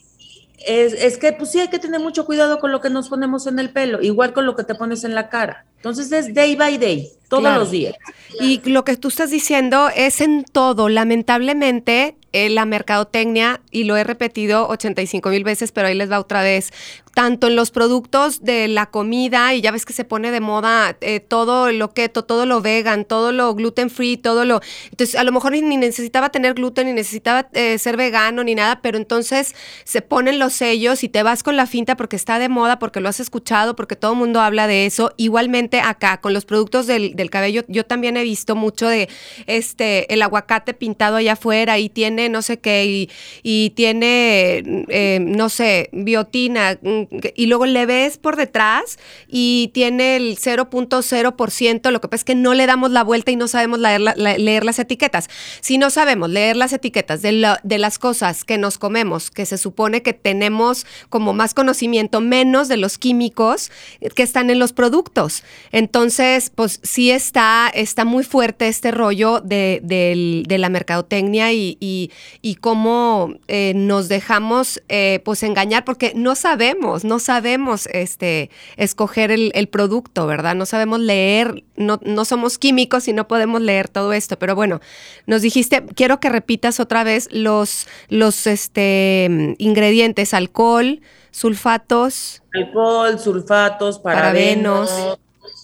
es, 0.65 1.17
que 1.17 1.33
pues 1.33 1.51
sí 1.51 1.59
hay 1.59 1.69
que 1.69 1.79
tener 1.79 1.99
mucho 1.99 2.25
cuidado 2.25 2.59
con 2.59 2.71
lo 2.71 2.81
que 2.81 2.89
nos 2.89 3.09
ponemos 3.09 3.47
en 3.47 3.59
el 3.59 3.69
pelo, 3.69 4.01
igual 4.01 4.33
con 4.33 4.45
lo 4.45 4.55
que 4.55 4.63
te 4.63 4.75
pones 4.75 5.03
en 5.03 5.15
la 5.15 5.29
cara. 5.29 5.65
Entonces 5.77 6.11
es 6.11 6.33
day 6.33 6.55
by 6.55 6.77
day, 6.77 7.09
todos 7.29 7.43
los 7.57 7.71
días. 7.71 7.95
Y 8.39 8.61
lo 8.69 8.83
que 8.83 8.97
tú 8.97 9.07
estás 9.07 9.31
diciendo 9.31 9.89
es 9.95 10.21
en 10.21 10.43
todo. 10.43 10.89
Lamentablemente, 10.89 12.15
eh, 12.33 12.49
la 12.49 12.65
mercadotecnia, 12.65 13.61
y 13.71 13.85
lo 13.85 13.95
he 13.95 14.03
repetido 14.03 14.67
85 14.67 15.29
mil 15.29 15.43
veces, 15.43 15.71
pero 15.71 15.87
ahí 15.87 15.95
les 15.95 16.11
va 16.11 16.19
otra 16.19 16.43
vez, 16.43 16.71
tanto 17.15 17.47
en 17.47 17.55
los 17.55 17.71
productos 17.71 18.43
de 18.43 18.67
la 18.67 18.87
comida, 18.87 19.55
y 19.55 19.61
ya 19.61 19.71
ves 19.71 19.85
que 19.85 19.93
se 19.93 20.03
pone 20.03 20.29
de 20.29 20.39
moda 20.39 20.97
eh, 21.01 21.19
todo 21.19 21.71
lo 21.71 21.93
keto, 21.93 22.25
todo 22.25 22.45
lo 22.45 22.61
vegan, 22.61 23.05
todo 23.05 23.31
lo 23.31 23.55
gluten 23.55 23.89
free, 23.89 24.17
todo 24.17 24.45
lo... 24.45 24.61
Entonces, 24.91 25.15
a 25.15 25.23
lo 25.23 25.31
mejor 25.31 25.53
ni, 25.53 25.77
necesitaba 25.77 26.29
tener 26.29 26.53
gluten, 26.53 26.85
ni 26.85 26.93
necesitaba 26.93 27.47
eh, 27.53 27.79
ser 27.79 27.97
vegano, 27.97 28.43
ni 28.43 28.53
nada, 28.53 28.81
pero 28.81 28.97
entonces 28.97 29.55
se 29.83 30.01
ponen 30.01 30.37
los 30.37 30.53
sellos 30.53 31.03
y 31.03 31.09
te 31.09 31.23
vas 31.23 31.41
con 31.41 31.55
la 31.55 31.65
finta 31.65 31.97
porque 31.97 32.17
está 32.17 32.39
de 32.39 32.49
moda, 32.49 32.77
porque 32.77 32.99
lo 32.99 33.09
has 33.09 33.19
escuchado, 33.19 33.75
porque 33.75 33.95
todo 33.95 34.11
el 34.11 34.17
mundo 34.19 34.41
habla 34.41 34.67
de 34.67 34.85
eso. 34.85 35.11
Igualmente 35.17 35.76
acá, 35.79 36.21
con 36.21 36.33
los 36.33 36.45
productos 36.45 36.87
del, 36.87 37.15
del 37.15 37.29
cabello, 37.29 37.63
yo 37.67 37.85
también 37.85 38.17
he 38.17 38.23
visto 38.23 38.55
mucho 38.55 38.87
de 38.87 39.09
este, 39.45 40.11
el 40.13 40.21
aguacate 40.21 40.73
pintado 40.73 41.17
allá 41.17 41.33
afuera 41.33 41.79
y 41.79 41.89
tiene 41.89 42.29
no 42.29 42.41
sé 42.41 42.59
qué, 42.59 43.09
y, 43.43 43.69
tiene, 43.71 44.85
eh, 44.89 45.19
no 45.21 45.49
sé, 45.49 45.89
biotina, 45.91 46.77
mm, 46.81 47.03
y 47.35 47.45
luego 47.47 47.65
le 47.65 47.85
ves 47.85 48.17
por 48.17 48.35
detrás 48.35 48.97
y 49.27 49.71
tiene 49.73 50.15
el 50.15 50.37
0.0%, 50.37 51.91
lo 51.91 52.01
que 52.01 52.07
pasa 52.07 52.21
es 52.21 52.23
que 52.23 52.35
no 52.35 52.53
le 52.53 52.65
damos 52.65 52.91
la 52.91 53.03
vuelta 53.03 53.31
y 53.31 53.35
no 53.35 53.47
sabemos 53.47 53.79
leer, 53.79 54.01
leer 54.01 54.63
las 54.63 54.79
etiquetas. 54.79 55.29
Si 55.61 55.77
no 55.77 55.89
sabemos 55.89 56.29
leer 56.29 56.55
las 56.55 56.73
etiquetas 56.73 57.21
de, 57.21 57.55
de 57.63 57.77
las 57.77 57.99
cosas 57.99 58.43
que 58.43 58.57
nos 58.57 58.77
comemos, 58.77 59.31
que 59.31 59.45
se 59.45 59.57
supone 59.57 60.01
que 60.01 60.13
tenemos 60.13 60.85
como 61.09 61.33
más 61.33 61.53
conocimiento, 61.53 62.21
menos 62.21 62.67
de 62.67 62.77
los 62.77 62.97
químicos 62.97 63.71
que 64.15 64.23
están 64.23 64.49
en 64.49 64.59
los 64.59 64.73
productos. 64.73 65.43
Entonces, 65.71 66.51
pues 66.53 66.79
sí 66.83 67.11
está, 67.11 67.69
está 67.73 68.05
muy 68.05 68.23
fuerte 68.23 68.67
este 68.67 68.91
rollo 68.91 69.41
de, 69.41 69.79
del- 69.83 70.43
de 70.47 70.57
la 70.57 70.69
mercadotecnia 70.69 71.51
y, 71.53 71.77
y, 71.79 72.11
y 72.41 72.55
cómo 72.55 73.33
eh, 73.47 73.73
nos 73.75 74.07
dejamos 74.07 74.81
eh, 74.89 75.21
pues 75.25 75.43
engañar, 75.43 75.83
porque 75.85 76.13
no 76.15 76.35
sabemos, 76.35 77.03
no 77.03 77.19
sabemos 77.19 77.87
este, 77.87 78.49
escoger 78.77 79.31
el, 79.31 79.51
el 79.55 79.67
producto, 79.67 80.25
¿verdad? 80.27 80.55
No 80.55 80.65
sabemos 80.65 80.99
leer, 80.99 81.63
no, 81.75 81.99
no 82.03 82.25
somos 82.25 82.57
químicos 82.57 83.07
y 83.07 83.13
no 83.13 83.27
podemos 83.27 83.61
leer 83.61 83.87
todo 83.89 84.13
esto. 84.13 84.39
Pero 84.39 84.55
bueno, 84.55 84.79
nos 85.25 85.41
dijiste, 85.41 85.83
quiero 85.95 86.19
que 86.19 86.29
repitas 86.29 86.79
otra 86.79 87.03
vez 87.03 87.27
los, 87.31 87.87
los 88.09 88.47
este, 88.47 89.55
ingredientes, 89.57 90.33
alcohol, 90.33 91.01
sulfatos. 91.31 92.41
Alcohol, 92.53 93.19
sulfatos, 93.19 93.99
Parabenos. 93.99 94.89
parabenos. 94.89 95.19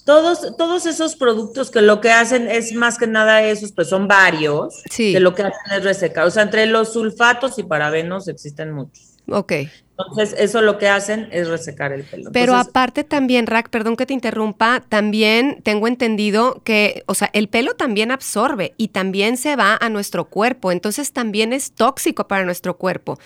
Todos, 0.06 0.58
todos 0.58 0.86
esos 0.86 1.16
productos 1.16 1.72
que 1.72 1.82
lo 1.82 2.02
que 2.02 2.12
hacen 2.12 2.50
es 2.50 2.74
más 2.74 2.98
que 2.98 3.08
nada 3.08 3.42
esos, 3.44 3.72
pues 3.72 3.88
son 3.90 4.08
varios, 4.08 4.84
Sí. 4.90 5.14
que 5.14 5.20
lo 5.22 5.34
que 5.34 5.44
hacen 5.44 5.78
es 5.78 5.84
resecar. 5.84 6.26
O 6.28 6.32
sea, 6.32 6.44
entre 6.44 6.66
los 6.66 6.92
sulfatos 6.94 7.58
y 7.58 7.64
parabenos 7.64 8.28
existen 8.28 8.74
muchos. 8.74 9.12
Ok. 9.30 9.54
Entonces, 9.98 10.36
eso 10.38 10.62
lo 10.62 10.78
que 10.80 10.90
hacen 10.90 11.30
es 11.32 11.48
resecar 11.48 11.94
el 11.94 12.04
pelo. 12.04 12.32
Pero 12.34 12.54
Entonces, 12.54 12.70
aparte 12.72 13.04
también, 13.06 13.46
Rack, 13.48 13.70
perdón 13.70 13.96
que 13.96 14.06
te 14.08 14.14
interrumpa, 14.14 14.84
también 14.90 15.62
tengo 15.64 15.88
entendido 15.88 16.62
que, 16.66 17.04
o 17.06 17.14
sea, 17.14 17.30
el 17.32 17.48
pelo 17.48 17.76
también 17.76 18.12
absorbe 18.12 18.74
y 18.76 18.90
también 18.90 19.38
se 19.38 19.56
va 19.56 19.78
a 19.80 19.88
nuestro 19.90 20.26
cuerpo, 20.26 20.72
entonces 20.74 21.14
también 21.14 21.54
es 21.54 21.72
tóxico 21.72 22.28
para 22.28 22.44
nuestro 22.44 22.76
cuerpo, 22.76 23.18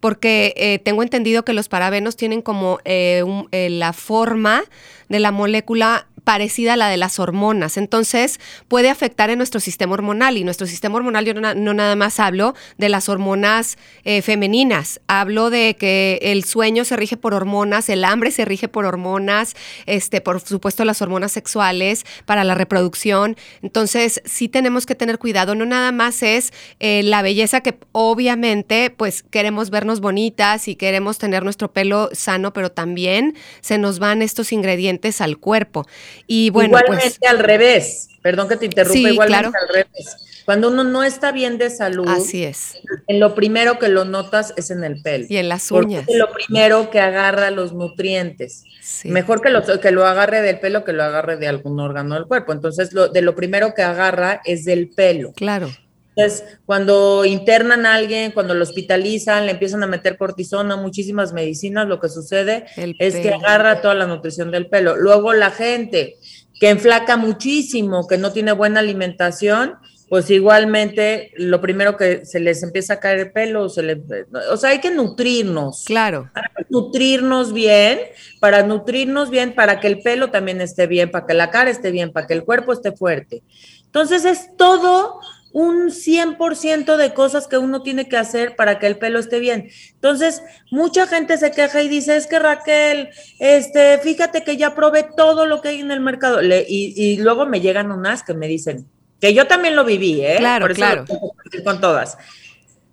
porque 0.00 0.52
eh, 0.56 0.80
tengo 0.80 1.02
entendido 1.04 1.44
que 1.44 1.52
los 1.54 1.68
parabenos 1.68 2.16
tienen 2.16 2.42
como 2.42 2.80
eh, 2.84 3.22
un- 3.24 3.48
eh, 3.52 3.70
la 3.70 3.92
forma 3.94 4.64
de 5.08 5.20
la 5.20 5.30
molécula 5.30 6.08
parecida 6.26 6.72
a 6.72 6.76
la 6.76 6.88
de 6.88 6.96
las 6.96 7.20
hormonas. 7.20 7.76
Entonces, 7.76 8.40
puede 8.66 8.90
afectar 8.90 9.30
en 9.30 9.38
nuestro 9.38 9.60
sistema 9.60 9.94
hormonal. 9.94 10.36
Y 10.36 10.42
nuestro 10.42 10.66
sistema 10.66 10.96
hormonal, 10.96 11.24
yo 11.24 11.34
no, 11.34 11.40
na- 11.40 11.54
no 11.54 11.72
nada 11.72 11.94
más 11.94 12.18
hablo 12.18 12.52
de 12.78 12.88
las 12.88 13.08
hormonas 13.08 13.78
eh, 14.02 14.22
femeninas. 14.22 15.00
Hablo 15.06 15.50
de 15.50 15.76
que 15.76 16.18
el 16.22 16.42
sueño 16.42 16.84
se 16.84 16.96
rige 16.96 17.16
por 17.16 17.32
hormonas, 17.32 17.88
el 17.88 18.04
hambre 18.04 18.32
se 18.32 18.44
rige 18.44 18.66
por 18.66 18.86
hormonas, 18.86 19.54
este, 19.86 20.20
por 20.20 20.40
supuesto, 20.40 20.84
las 20.84 21.00
hormonas 21.00 21.30
sexuales 21.30 22.04
para 22.24 22.42
la 22.42 22.56
reproducción. 22.56 23.36
Entonces, 23.62 24.20
sí 24.24 24.48
tenemos 24.48 24.84
que 24.84 24.96
tener 24.96 25.20
cuidado. 25.20 25.54
No 25.54 25.64
nada 25.64 25.92
más 25.92 26.24
es 26.24 26.52
eh, 26.80 27.04
la 27.04 27.22
belleza 27.22 27.60
que 27.60 27.78
obviamente, 27.92 28.90
pues, 28.90 29.22
queremos 29.22 29.70
vernos 29.70 30.00
bonitas 30.00 30.66
y 30.66 30.74
queremos 30.74 31.18
tener 31.18 31.44
nuestro 31.44 31.72
pelo 31.72 32.08
sano, 32.12 32.52
pero 32.52 32.72
también 32.72 33.36
se 33.60 33.78
nos 33.78 34.00
van 34.00 34.22
estos 34.22 34.50
ingredientes 34.50 35.20
al 35.20 35.38
cuerpo. 35.38 35.86
Y 36.26 36.50
bueno, 36.50 36.68
igualmente 36.68 37.16
pues 37.18 37.30
al 37.30 37.38
revés, 37.38 38.08
perdón 38.22 38.48
que 38.48 38.56
te 38.56 38.66
interrumpa, 38.66 38.92
Sí, 38.94 39.06
igualmente 39.06 39.50
claro. 39.50 39.52
al 39.60 39.74
revés. 39.74 40.16
Cuando 40.44 40.68
uno 40.68 40.84
no 40.84 41.02
está 41.02 41.32
bien 41.32 41.58
de 41.58 41.70
salud, 41.70 42.06
así 42.08 42.44
es. 42.44 42.74
en 43.08 43.18
lo 43.18 43.34
primero 43.34 43.80
que 43.80 43.88
lo 43.88 44.04
notas 44.04 44.54
es 44.56 44.70
en 44.70 44.84
el 44.84 45.02
pelo. 45.02 45.26
Y 45.28 45.38
en 45.38 45.48
las 45.48 45.68
Porque 45.68 45.86
uñas. 45.86 46.04
es 46.08 46.16
lo 46.16 46.32
primero 46.32 46.88
que 46.90 47.00
agarra 47.00 47.50
los 47.50 47.72
nutrientes. 47.72 48.62
Sí. 48.80 49.08
Mejor 49.08 49.40
que 49.42 49.50
lo, 49.50 49.64
que 49.64 49.90
lo 49.90 50.06
agarre 50.06 50.42
del 50.42 50.60
pelo 50.60 50.84
que 50.84 50.92
lo 50.92 51.02
agarre 51.02 51.36
de 51.36 51.48
algún 51.48 51.80
órgano 51.80 52.14
del 52.14 52.26
cuerpo. 52.26 52.52
Entonces, 52.52 52.92
lo, 52.92 53.08
de 53.08 53.22
lo 53.22 53.34
primero 53.34 53.74
que 53.74 53.82
agarra 53.82 54.40
es 54.44 54.64
del 54.64 54.88
pelo. 54.90 55.32
Claro. 55.32 55.68
Entonces, 56.16 56.58
cuando 56.64 57.26
internan 57.26 57.84
a 57.84 57.94
alguien, 57.94 58.32
cuando 58.32 58.54
lo 58.54 58.62
hospitalizan, 58.62 59.44
le 59.44 59.52
empiezan 59.52 59.82
a 59.82 59.86
meter 59.86 60.16
cortisona, 60.16 60.74
muchísimas 60.76 61.34
medicinas, 61.34 61.86
lo 61.86 62.00
que 62.00 62.08
sucede 62.08 62.64
El 62.76 62.96
es 62.98 63.16
que 63.16 63.34
agarra 63.34 63.82
toda 63.82 63.94
la 63.94 64.06
nutrición 64.06 64.50
del 64.50 64.66
pelo. 64.66 64.96
Luego 64.96 65.34
la 65.34 65.50
gente 65.50 66.16
que 66.58 66.70
enflaca 66.70 67.18
muchísimo, 67.18 68.06
que 68.08 68.16
no 68.16 68.32
tiene 68.32 68.52
buena 68.52 68.80
alimentación, 68.80 69.74
pues 70.08 70.30
igualmente 70.30 71.32
lo 71.36 71.60
primero 71.60 71.98
que 71.98 72.24
se 72.24 72.40
les 72.40 72.62
empieza 72.62 72.94
a 72.94 73.00
caer 73.00 73.18
el 73.18 73.32
pelo, 73.32 73.68
se 73.68 73.82
le, 73.82 74.02
o 74.50 74.56
sea, 74.56 74.70
hay 74.70 74.78
que 74.78 74.90
nutrirnos 74.92 75.84
Claro. 75.84 76.30
nutrirnos 76.70 77.52
bien, 77.52 77.98
para 78.40 78.62
nutrirnos 78.62 79.30
bien, 79.30 79.54
para 79.54 79.80
que 79.80 79.88
el 79.88 80.00
pelo 80.00 80.30
también 80.30 80.60
esté 80.60 80.86
bien, 80.86 81.10
para 81.10 81.26
que 81.26 81.34
la 81.34 81.50
cara 81.50 81.70
esté 81.70 81.90
bien, 81.90 82.12
para 82.12 82.26
que 82.26 82.34
el 82.34 82.44
cuerpo 82.44 82.72
esté 82.72 82.92
fuerte. 82.92 83.42
Entonces 83.84 84.24
es 84.24 84.56
todo 84.56 85.20
un 85.58 85.88
100% 85.90 86.96
de 86.98 87.14
cosas 87.14 87.48
que 87.48 87.56
uno 87.56 87.80
tiene 87.82 88.10
que 88.10 88.18
hacer 88.18 88.56
para 88.56 88.78
que 88.78 88.86
el 88.86 88.98
pelo 88.98 89.18
esté 89.18 89.38
bien. 89.40 89.70
Entonces, 89.94 90.42
mucha 90.70 91.06
gente 91.06 91.38
se 91.38 91.50
queja 91.50 91.80
y 91.80 91.88
dice, 91.88 92.14
es 92.18 92.26
que 92.26 92.38
Raquel, 92.38 93.08
este, 93.38 93.96
fíjate 93.96 94.44
que 94.44 94.58
ya 94.58 94.74
probé 94.74 95.06
todo 95.16 95.46
lo 95.46 95.62
que 95.62 95.68
hay 95.68 95.80
en 95.80 95.90
el 95.90 96.00
mercado. 96.00 96.42
Le- 96.42 96.66
y, 96.68 96.92
y 97.02 97.16
luego 97.16 97.46
me 97.46 97.62
llegan 97.62 97.90
unas 97.90 98.22
que 98.22 98.34
me 98.34 98.48
dicen, 98.48 98.86
que 99.18 99.32
yo 99.32 99.46
también 99.46 99.76
lo 99.76 99.86
viví, 99.86 100.20
¿eh? 100.20 100.36
Claro, 100.36 100.64
Por 100.64 100.72
eso 100.72 100.78
claro. 100.78 101.04
lo 101.08 101.64
con 101.64 101.80
todas. 101.80 102.18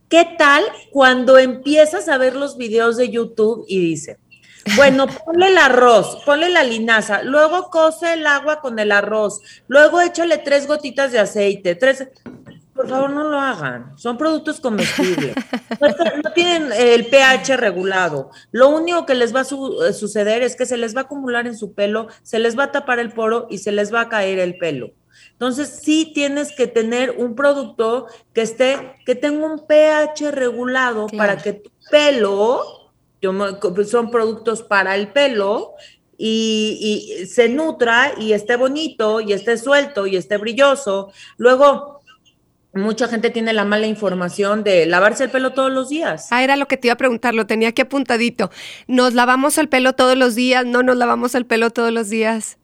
¿Qué 0.08 0.26
tal 0.38 0.64
cuando 0.92 1.38
empiezas 1.38 2.08
a 2.08 2.18
ver 2.18 2.34
los 2.34 2.56
videos 2.56 2.96
de 2.96 3.10
YouTube 3.10 3.66
y 3.68 3.80
dice, 3.82 4.20
bueno, 4.78 5.08
ponle 5.26 5.48
el 5.48 5.58
arroz, 5.58 6.24
ponle 6.26 6.48
la 6.48 6.64
linaza, 6.64 7.24
luego 7.24 7.70
cose 7.70 8.14
el 8.14 8.26
agua 8.26 8.62
con 8.62 8.80
el 8.80 8.94
arroz, 8.94 9.42
luego 9.68 10.00
échale 10.00 10.38
tres 10.38 10.66
gotitas 10.66 11.12
de 11.12 11.20
aceite, 11.20 11.76
tres... 11.76 12.08
Por 12.74 12.90
favor, 12.90 13.10
no 13.12 13.24
lo 13.26 13.40
hagan. 13.40 13.98
Son 13.98 14.18
productos 14.18 14.60
comestibles. 14.60 15.36
No, 16.24 16.32
tienen 16.34 16.72
el 16.74 17.06
pH 17.08 17.56
regulado. 17.58 18.32
Lo 18.52 18.70
único 18.70 19.06
que 19.06 19.14
les 19.16 19.34
va 19.36 19.42
a 19.42 19.44
su- 19.44 19.84
eh, 19.84 19.94
suceder 19.94 20.42
es 20.42 20.56
que 20.56 20.66
se 20.66 20.78
les 20.78 20.96
va 20.96 21.02
a 21.02 21.04
acumular 21.04 21.46
en 21.46 21.56
su 21.58 21.74
pelo, 21.74 22.08
se 22.24 22.40
les 22.40 22.58
va 22.58 22.66
a 22.66 22.72
tapar 22.72 22.98
el 23.00 23.12
poro 23.12 23.48
y 23.50 23.60
se 23.60 23.72
les 23.72 23.94
va 23.94 24.02
a 24.02 24.10
caer 24.10 24.40
el 24.40 24.58
pelo. 24.58 24.92
Entonces, 25.34 25.80
sí 25.84 26.12
tienes 26.16 26.56
que 26.56 26.68
tener 26.68 27.12
un 27.18 27.36
producto 27.36 28.08
que 28.34 28.42
esté, 28.42 28.96
que 29.06 29.16
tenga 29.16 29.46
un 29.46 29.68
pH 29.68 30.32
regulado 30.32 31.06
Claro. 31.08 31.18
para 31.18 31.42
que 31.42 31.54
tu 31.54 31.70
pelo, 31.92 32.92
son 33.90 34.10
productos 34.12 34.64
para 34.64 34.96
el 34.96 35.10
pelo, 35.10 35.74
y, 36.18 37.18
y 37.22 37.26
se 37.26 37.50
nutra 37.50 38.14
y 38.18 38.34
esté 38.34 38.56
bonito 38.56 39.20
y 39.20 39.34
esté 39.34 39.58
suelto 39.58 40.06
y 40.08 40.16
esté 40.16 40.38
brilloso. 40.38 41.12
Luego, 41.38 41.93
mucha 42.74 43.08
gente 43.08 43.30
tiene 43.30 43.54
la 43.54 43.66
mala 43.66 43.88
información 43.88 44.64
de 44.64 44.86
lavarse 44.86 45.26
el 45.26 45.30
pelo 45.30 45.54
todos 45.54 45.72
los 45.72 45.90
días. 45.90 46.28
Ah, 46.32 46.44
era 46.44 46.56
lo 46.56 46.68
que 46.68 46.78
te 46.78 46.88
iba 46.88 46.94
a 46.94 46.98
preguntar, 46.98 47.34
lo 47.34 47.46
tenía 47.46 47.70
aquí 47.70 47.82
apuntadito. 47.82 48.50
¿Nos 48.88 49.14
lavamos 49.14 49.58
el 49.58 49.70
pelo 49.70 49.94
todos 49.94 50.18
los 50.18 50.36
días? 50.36 50.66
¿No 50.66 50.82
nos 50.84 50.98
lavamos 50.98 51.36
el 51.36 51.46
pelo 51.46 51.70
todos 51.70 51.92
los 51.92 52.10
días? 52.10 52.58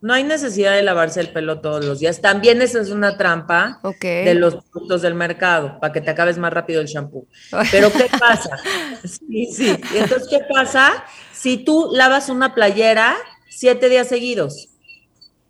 No 0.00 0.14
hay 0.14 0.24
necesidad 0.24 0.72
de 0.74 0.82
lavarse 0.82 1.20
el 1.20 1.28
pelo 1.28 1.60
todos 1.60 1.84
los 1.84 2.00
días. 2.00 2.20
También 2.20 2.60
esa 2.60 2.80
es 2.80 2.90
una 2.90 3.16
trampa 3.16 3.78
de 4.00 4.34
los 4.34 4.56
productos 4.72 5.02
del 5.02 5.14
mercado 5.14 5.78
para 5.80 5.92
que 5.92 6.00
te 6.00 6.10
acabes 6.10 6.38
más 6.38 6.52
rápido 6.52 6.80
el 6.80 6.88
shampoo. 6.88 7.28
Pero 7.70 7.92
¿qué 7.92 8.08
pasa? 8.18 8.56
Sí, 9.04 9.46
sí. 9.52 9.68
Entonces, 9.94 10.26
¿qué 10.28 10.40
pasa 10.52 11.04
si 11.32 11.58
tú 11.58 11.90
lavas 11.94 12.28
una 12.30 12.52
playera 12.52 13.14
siete 13.48 13.88
días 13.88 14.08
seguidos? 14.08 14.70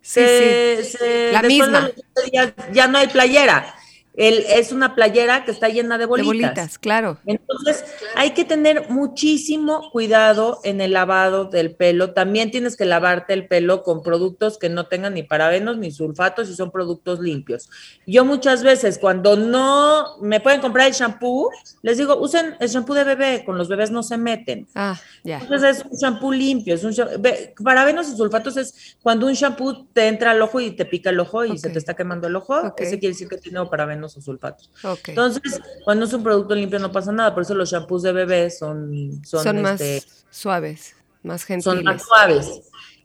Sí, 0.01 0.19
Se- 0.19 0.79
sí. 0.83 0.97
se- 0.99 1.31
La 1.31 1.41
de 1.41 1.47
misma. 1.47 1.79
los 1.79 1.91
siete 1.95 2.31
días 2.31 2.53
ya 2.73 2.87
no 2.87 2.99
hay 2.99 3.07
playera. 3.07 3.73
El- 4.15 4.45
es 4.47 4.71
una 4.71 4.93
playera 4.93 5.43
que 5.43 5.51
está 5.51 5.69
llena 5.69 5.97
de 5.97 6.03
De 6.03 6.05
bolitas. 6.05 6.27
bolitas, 6.51 6.77
claro. 6.77 7.17
Entonces, 7.25 7.83
hay 8.15 8.31
que 8.31 8.45
tener 8.45 8.89
muchísimo 8.89 9.89
cuidado 9.91 10.59
en 10.63 10.81
el 10.81 10.93
lavado 10.93 11.45
del 11.45 11.75
pelo. 11.75 12.13
También 12.13 12.51
tienes 12.51 12.75
que 12.77 12.85
lavarte 12.85 13.33
el 13.33 13.47
pelo 13.47 13.81
con 13.81 14.03
productos 14.03 14.57
que 14.59 14.69
no 14.69 14.85
tengan 14.87 15.15
ni 15.15 15.23
parabenos 15.23 15.77
ni 15.77 15.91
sulfatos 15.91 16.49
y 16.49 16.55
son 16.55 16.69
productos 16.71 17.19
limpios. 17.21 17.69
Yo 18.05 18.23
muchas 18.25 18.61
veces 18.61 18.99
cuando 18.99 19.35
no 19.35 20.17
me 20.21 20.39
pueden 20.39 20.61
comprar 20.61 20.87
el 20.87 20.93
shampoo, 20.93 21.49
les 21.81 21.97
digo, 21.97 22.15
usen 22.17 22.55
el 22.59 22.69
shampoo 22.69 22.93
de 22.93 23.03
bebé, 23.05 23.43
con 23.45 23.57
los 23.57 23.67
bebés 23.67 23.89
no 23.89 24.03
se 24.03 24.17
meten. 24.17 24.67
Ah, 24.75 24.99
ya. 25.23 25.39
Entonces 25.39 25.77
es 25.79 25.85
un 25.85 25.97
shampoo 25.97 26.31
limpio, 26.31 26.75
es 26.75 26.83
un 26.83 26.91
shampoo, 26.91 27.19
parabenos 27.63 28.09
y 28.09 28.15
sulfatos 28.15 28.57
es 28.57 28.97
cuando 29.01 29.25
un 29.25 29.33
shampoo 29.33 29.85
te 29.93 30.07
entra 30.07 30.31
al 30.31 30.41
ojo 30.41 30.59
y 30.59 30.71
te 30.71 30.85
pica 30.85 31.09
el 31.09 31.19
ojo 31.19 31.45
y 31.45 31.57
se 31.57 31.69
te 31.69 31.79
está 31.79 31.95
quemando 31.95 32.27
el 32.27 32.35
ojo, 32.35 32.55
Ok. 32.59 32.81
ese 32.81 32.99
quiere 32.99 33.13
decir 33.13 33.27
que 33.27 33.37
tiene 33.37 33.63
parabenos 33.65 34.02
o 34.05 34.21
sulfatos. 34.21 34.69
Entonces, 35.07 35.61
cuando 35.83 36.05
es 36.05 36.13
un 36.13 36.23
producto 36.23 36.55
limpio 36.55 36.79
no 36.79 36.91
pasa 36.91 37.11
nada, 37.11 37.33
por 37.33 37.43
eso 37.43 37.53
los 37.55 37.71
shampoos 37.71 38.03
de 38.03 38.11
bebé 38.11 38.49
son, 38.49 39.21
son, 39.25 39.43
Son, 39.43 39.61
más 39.61 39.79
este, 39.81 40.09
suaves, 40.29 40.95
más 41.23 41.41
son 41.41 41.47
gentiles. 41.47 41.83
más 41.83 42.03
suaves. 42.03 42.61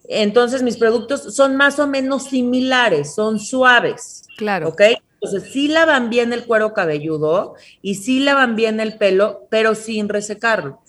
Entonces, 0.08 0.62
mis 0.62 0.76
productos 0.78 1.34
son 1.34 1.56
más 1.56 1.78
o 1.78 1.86
menos 1.86 2.24
similares, 2.24 3.14
son 3.14 3.38
suaves, 3.38 4.22
Claro. 4.36 4.68
¿ok? 4.68 4.80
Entonces, 5.20 5.52
sí 5.52 5.68
lavan 5.68 6.10
bien 6.10 6.32
el 6.32 6.44
cuero 6.46 6.72
cabelludo 6.72 7.54
y 7.82 7.96
sí 7.96 8.20
lavan 8.20 8.56
bien 8.56 8.80
el 8.80 8.96
pelo, 8.96 9.46
pero 9.50 9.74
sin 9.74 10.08
resecarlo. 10.08 10.80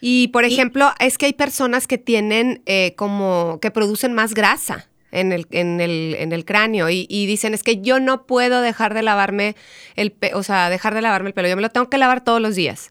Y 0.00 0.28
por 0.28 0.44
ejemplo, 0.44 0.90
es 1.00 1.16
que 1.18 1.26
hay 1.26 1.32
personas 1.32 1.86
que 1.86 1.96
tienen 1.98 2.62
eh, 2.66 2.94
como 2.96 3.58
que 3.62 3.70
producen 3.70 4.12
más 4.12 4.34
grasa 4.34 4.86
en 5.14 5.32
el, 5.32 5.46
en 5.50 5.80
el, 5.80 6.16
en 6.18 6.32
el 6.32 6.44
cráneo 6.44 6.90
y, 6.90 7.06
y 7.08 7.26
dicen 7.26 7.54
es 7.54 7.62
que 7.62 7.80
yo 7.80 8.00
no 8.00 8.26
puedo 8.26 8.60
dejar 8.60 8.92
de 8.92 9.02
lavarme 9.02 9.56
el 9.96 10.12
pe- 10.12 10.34
o 10.34 10.42
sea, 10.42 10.68
dejar 10.68 10.94
de 10.94 11.02
lavarme 11.02 11.28
el 11.28 11.34
pelo, 11.34 11.48
yo 11.48 11.56
me 11.56 11.62
lo 11.62 11.70
tengo 11.70 11.88
que 11.88 11.98
lavar 11.98 12.22
todos 12.22 12.40
los 12.40 12.54
días. 12.54 12.90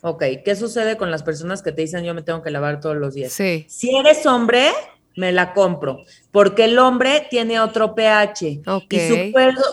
Ok, 0.00 0.22
¿qué 0.44 0.54
sucede 0.54 0.96
con 0.96 1.10
las 1.10 1.22
personas 1.22 1.60
que 1.60 1.72
te 1.72 1.82
dicen 1.82 2.04
yo 2.04 2.14
me 2.14 2.22
tengo 2.22 2.42
que 2.42 2.50
lavar 2.50 2.80
todos 2.80 2.96
los 2.96 3.14
días? 3.14 3.32
Sí. 3.32 3.66
Si 3.68 3.94
eres 3.96 4.24
hombre, 4.26 4.68
me 5.16 5.32
la 5.32 5.52
compro, 5.52 5.98
porque 6.30 6.66
el 6.66 6.78
hombre 6.78 7.26
tiene 7.28 7.58
otro 7.58 7.96
pH 7.96 8.60
y 8.88 9.00
su 9.08 9.32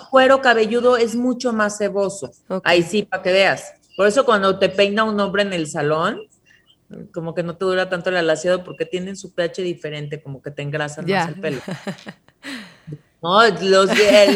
cuero, 0.09 0.41
cabelludo 0.41 0.97
es 0.97 1.15
mucho 1.15 1.53
más 1.53 1.77
ceboso. 1.77 2.31
Ahí 2.63 2.81
sí, 2.81 3.03
para 3.03 3.21
que 3.21 3.31
veas. 3.31 3.73
Por 3.95 4.07
eso 4.07 4.25
cuando 4.25 4.57
te 4.57 4.69
peina 4.69 5.03
un 5.03 5.19
hombre 5.19 5.43
en 5.43 5.53
el 5.53 5.67
salón, 5.67 6.19
como 7.11 7.33
que 7.33 7.43
no 7.43 7.57
te 7.57 7.65
dura 7.65 7.89
tanto 7.89 8.09
el 8.09 8.17
alaciado 8.17 8.63
porque 8.63 8.85
tienen 8.85 9.15
su 9.15 9.33
pH 9.33 9.61
diferente, 9.61 10.21
como 10.21 10.41
que 10.41 10.51
te 10.51 10.61
engrasan 10.61 11.05
más 11.05 11.29
el 11.29 11.39
pelo. 11.39 11.61
No, 13.21 13.43
los, 13.47 13.89
eh, 13.89 14.35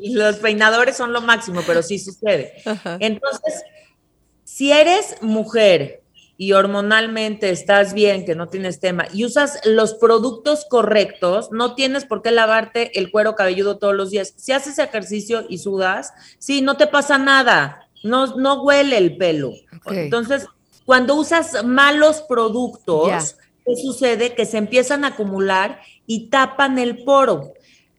los, 0.00 0.36
peinadores 0.36 0.96
son 0.96 1.12
lo 1.12 1.20
máximo, 1.20 1.60
pero 1.66 1.82
sí 1.82 1.98
sucede. 1.98 2.54
Entonces, 3.00 3.62
si 4.44 4.72
eres 4.72 5.16
mujer 5.20 6.02
y 6.38 6.52
hormonalmente 6.52 7.50
estás 7.50 7.92
bien, 7.92 8.24
que 8.24 8.34
no 8.34 8.48
tienes 8.48 8.80
tema, 8.80 9.06
y 9.12 9.26
usas 9.26 9.60
los 9.66 9.92
productos 9.92 10.64
correctos, 10.64 11.50
no 11.52 11.74
tienes 11.74 12.06
por 12.06 12.22
qué 12.22 12.30
lavarte 12.30 12.98
el 12.98 13.10
cuero 13.10 13.34
cabelludo 13.34 13.76
todos 13.76 13.94
los 13.94 14.10
días. 14.10 14.32
Si 14.36 14.52
haces 14.52 14.78
ejercicio 14.78 15.44
y 15.46 15.58
sudas, 15.58 16.14
sí, 16.38 16.62
no 16.62 16.78
te 16.78 16.86
pasa 16.86 17.18
nada, 17.18 17.90
no, 18.02 18.36
no 18.36 18.62
huele 18.62 18.96
el 18.96 19.18
pelo. 19.18 19.52
Entonces, 19.86 20.46
cuando 20.86 21.16
usas 21.16 21.64
malos 21.64 22.22
productos, 22.22 23.36
¿qué 23.66 23.76
sucede? 23.76 24.34
Que 24.34 24.46
se 24.46 24.56
empiezan 24.56 25.04
a 25.04 25.08
acumular 25.08 25.80
y 26.06 26.28
tapan 26.28 26.78
el 26.78 27.04
poro 27.04 27.52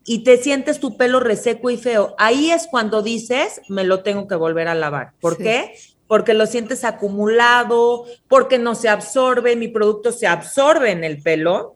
y 0.06 0.24
te 0.24 0.38
sientes 0.38 0.80
tu 0.80 0.96
pelo 0.96 1.20
reseco 1.20 1.70
y 1.70 1.76
feo. 1.76 2.16
Ahí 2.18 2.50
es 2.50 2.68
cuando 2.72 3.02
dices, 3.02 3.62
me 3.68 3.84
lo 3.84 4.04
tengo 4.04 4.26
que 4.26 4.36
volver 4.36 4.70
a 4.70 4.74
lavar. 4.74 5.12
¿Por 5.20 5.38
qué? 5.38 5.74
Porque 6.08 6.34
lo 6.34 6.46
sientes 6.46 6.86
acumulado, 6.86 8.06
porque 8.30 8.58
no 8.58 8.74
se 8.74 8.88
absorbe, 8.88 9.58
mi 9.58 9.68
producto 9.68 10.14
se 10.14 10.26
absorbe 10.26 10.92
en 10.92 11.04
el 11.04 11.22
pelo. 11.22 11.76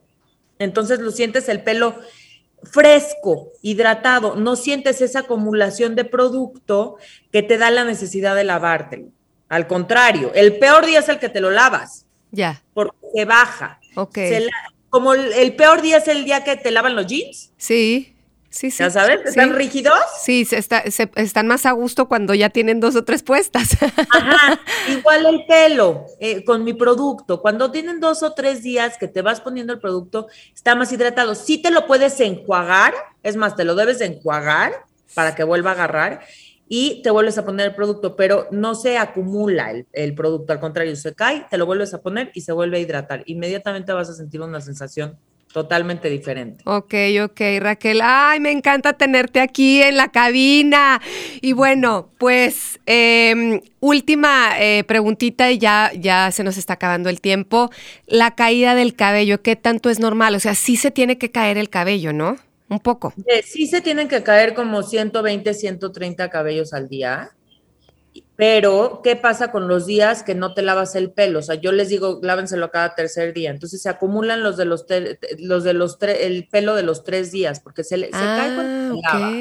Entonces 0.60 1.00
lo 1.00 1.12
sientes 1.12 1.50
el 1.50 1.62
pelo 1.62 1.96
fresco, 2.64 3.50
hidratado, 3.62 4.38
no 4.38 4.56
sientes 4.56 5.02
esa 5.02 5.20
acumulación 5.20 5.96
de 5.96 6.06
producto 6.06 6.96
que 7.34 7.44
te 7.44 7.58
da 7.58 7.70
la 7.70 7.84
necesidad 7.84 8.34
de 8.34 8.46
lavártelo. 8.46 9.08
Al 9.52 9.68
contrario, 9.68 10.32
el 10.34 10.60
peor 10.60 10.86
día 10.86 11.00
es 11.00 11.10
el 11.10 11.20
que 11.20 11.28
te 11.28 11.42
lo 11.42 11.52
lavas. 11.52 12.06
Ya. 12.32 12.64
Porque 12.74 12.96
se 13.14 13.26
baja. 13.26 13.82
Ok. 13.96 14.18
como 14.90 15.14
el, 15.14 15.56
peor 15.58 15.82
día 15.82 15.98
es 15.98 16.08
el 16.08 16.24
día 16.24 16.46
que 16.46 16.56
te 16.56 16.72
lavan 16.72 16.96
los 16.96 17.06
jeans. 17.06 17.52
Sí. 17.58 18.16
Sí, 18.50 18.72
sí. 18.72 18.78
¿Ya 18.80 18.90
sabes? 18.90 19.20
¿Están 19.26 19.54
rígidos? 19.54 20.00
Sí, 20.24 20.46
se 20.46 20.58
está, 20.58 20.80
están 20.80 21.48
más 21.48 21.66
a 21.66 21.74
gusto 21.74 22.08
cuando 22.08 22.34
ya 22.34 22.50
tienen 22.50 22.80
dos 22.80 22.96
o 22.96 23.04
tres 23.04 23.24
puestas. 23.24 23.78
Ajá, 24.10 24.58
igual 24.88 25.26
el 25.26 25.46
pelo 25.46 26.06
eh, 26.22 26.46
con 26.46 26.64
mi 26.64 26.74
producto. 26.74 27.42
Cuando 27.42 27.72
tienen 27.72 28.00
dos 28.00 28.24
o 28.24 28.32
tres 28.32 28.64
días 28.64 28.98
que 28.98 29.10
te 29.10 29.22
vas 29.22 29.42
poniendo 29.42 29.74
el 29.74 29.80
producto, 29.80 30.28
está 30.56 30.76
más 30.76 30.94
hidratado. 30.94 31.36
Sí 31.36 31.58
te 31.58 31.72
lo 31.72 31.88
puedes 31.88 32.22
enjuagar, 32.22 32.94
es 33.22 33.36
más, 33.36 33.58
te 33.58 33.66
lo 33.66 33.76
debes 33.76 34.00
enjuagar 34.00 34.86
para 35.14 35.36
que 35.36 35.44
vuelva 35.44 35.72
a 35.72 35.74
agarrar 35.74 36.22
y 36.74 37.02
te 37.02 37.12
vuelves 37.12 37.38
a 37.38 37.44
poner 37.44 37.68
el 37.68 37.76
producto, 37.76 38.16
pero 38.16 38.48
no 38.50 38.76
se 38.76 38.98
acumula 38.98 39.74
el, 39.92 40.16
producto, 40.16 40.54
al 40.54 40.62
contrario, 40.62 40.96
se 40.96 41.14
cae, 41.14 41.46
te 41.50 41.58
lo 41.58 41.66
vuelves 41.66 41.94
a 41.94 42.02
poner 42.02 42.32
y 42.34 42.40
se 42.40 42.54
vuelve 42.54 42.78
a 42.78 42.80
hidratar. 42.80 43.24
Inmediatamente 43.26 43.92
vas 43.92 44.10
a 44.10 44.14
sentir 44.14 44.40
una 44.40 44.62
sensación 44.62 45.18
totalmente 45.52 46.10
diferente. 46.10 46.64
Ok, 46.66 46.94
ok, 47.26 47.42
Raquel. 47.60 48.00
Ay, 48.02 48.40
me 48.40 48.52
encanta 48.52 48.94
tenerte 48.94 49.42
aquí 49.42 49.82
en 49.82 49.98
la 49.98 50.14
cabina. 50.14 51.02
Y 51.42 51.52
bueno, 51.52 52.08
pues 52.18 52.80
em, 52.86 53.60
última 53.82 54.52
eh, 54.58 54.86
preguntita 54.86 55.52
y 55.52 55.58
ya, 55.58 55.92
ya 55.94 56.32
se 56.32 56.46
nos 56.46 56.56
está 56.56 56.76
acabando 56.76 57.10
el 57.10 57.20
tiempo. 57.20 57.70
La 58.08 58.34
caída 58.36 58.76
del 58.76 58.96
cabello, 58.96 59.42
¿qué 59.42 59.58
tanto 59.58 59.90
es 59.90 60.00
normal? 60.00 60.36
O 60.36 60.40
sea, 60.40 60.56
sí 60.56 60.78
se 60.78 60.90
tiene 60.90 61.18
que 61.18 61.32
caer 61.32 61.58
el 61.58 61.70
cabello, 61.70 62.14
¿no? 62.14 62.38
Un 62.72 62.80
poco. 62.80 63.14
Eh, 63.26 63.44
sí 63.44 63.68
se 63.68 63.82
tienen 63.82 64.08
que 64.08 64.24
caer 64.24 64.54
como 64.54 64.82
120, 64.82 65.54
130 65.54 66.30
cabellos 66.30 66.74
al 66.74 66.88
día, 66.88 67.36
pero 68.38 69.02
¿qué 69.04 69.18
pasa 69.18 69.52
con 69.52 69.68
los 69.68 69.86
días 69.86 70.24
que 70.24 70.36
no 70.36 70.54
te 70.54 70.62
lavas 70.62 70.96
el 70.96 71.12
pelo? 71.12 71.40
O 71.40 71.42
sea, 71.42 71.56
yo 71.56 71.74
les 71.74 71.90
digo, 71.90 72.20
lávenselo 72.24 72.72
cada 72.72 72.96
tercer 72.96 73.34
día. 73.34 73.52
Entonces 73.52 73.82
se 73.82 73.90
acumulan 73.90 74.42
los 74.42 74.56
de 74.56 74.66
los, 74.66 74.86
los 75.38 75.64
de 75.66 75.74
los 75.74 75.98
el 76.02 76.48
pelo 76.48 76.74
de 76.76 76.84
los 76.84 77.04
tres 77.04 77.32
días, 77.34 77.60
porque 77.60 77.84
se, 77.84 77.98
se 77.98 78.10
cae 78.10 78.56
cuando 78.56 78.96
se 78.96 79.02
lava. 79.02 79.32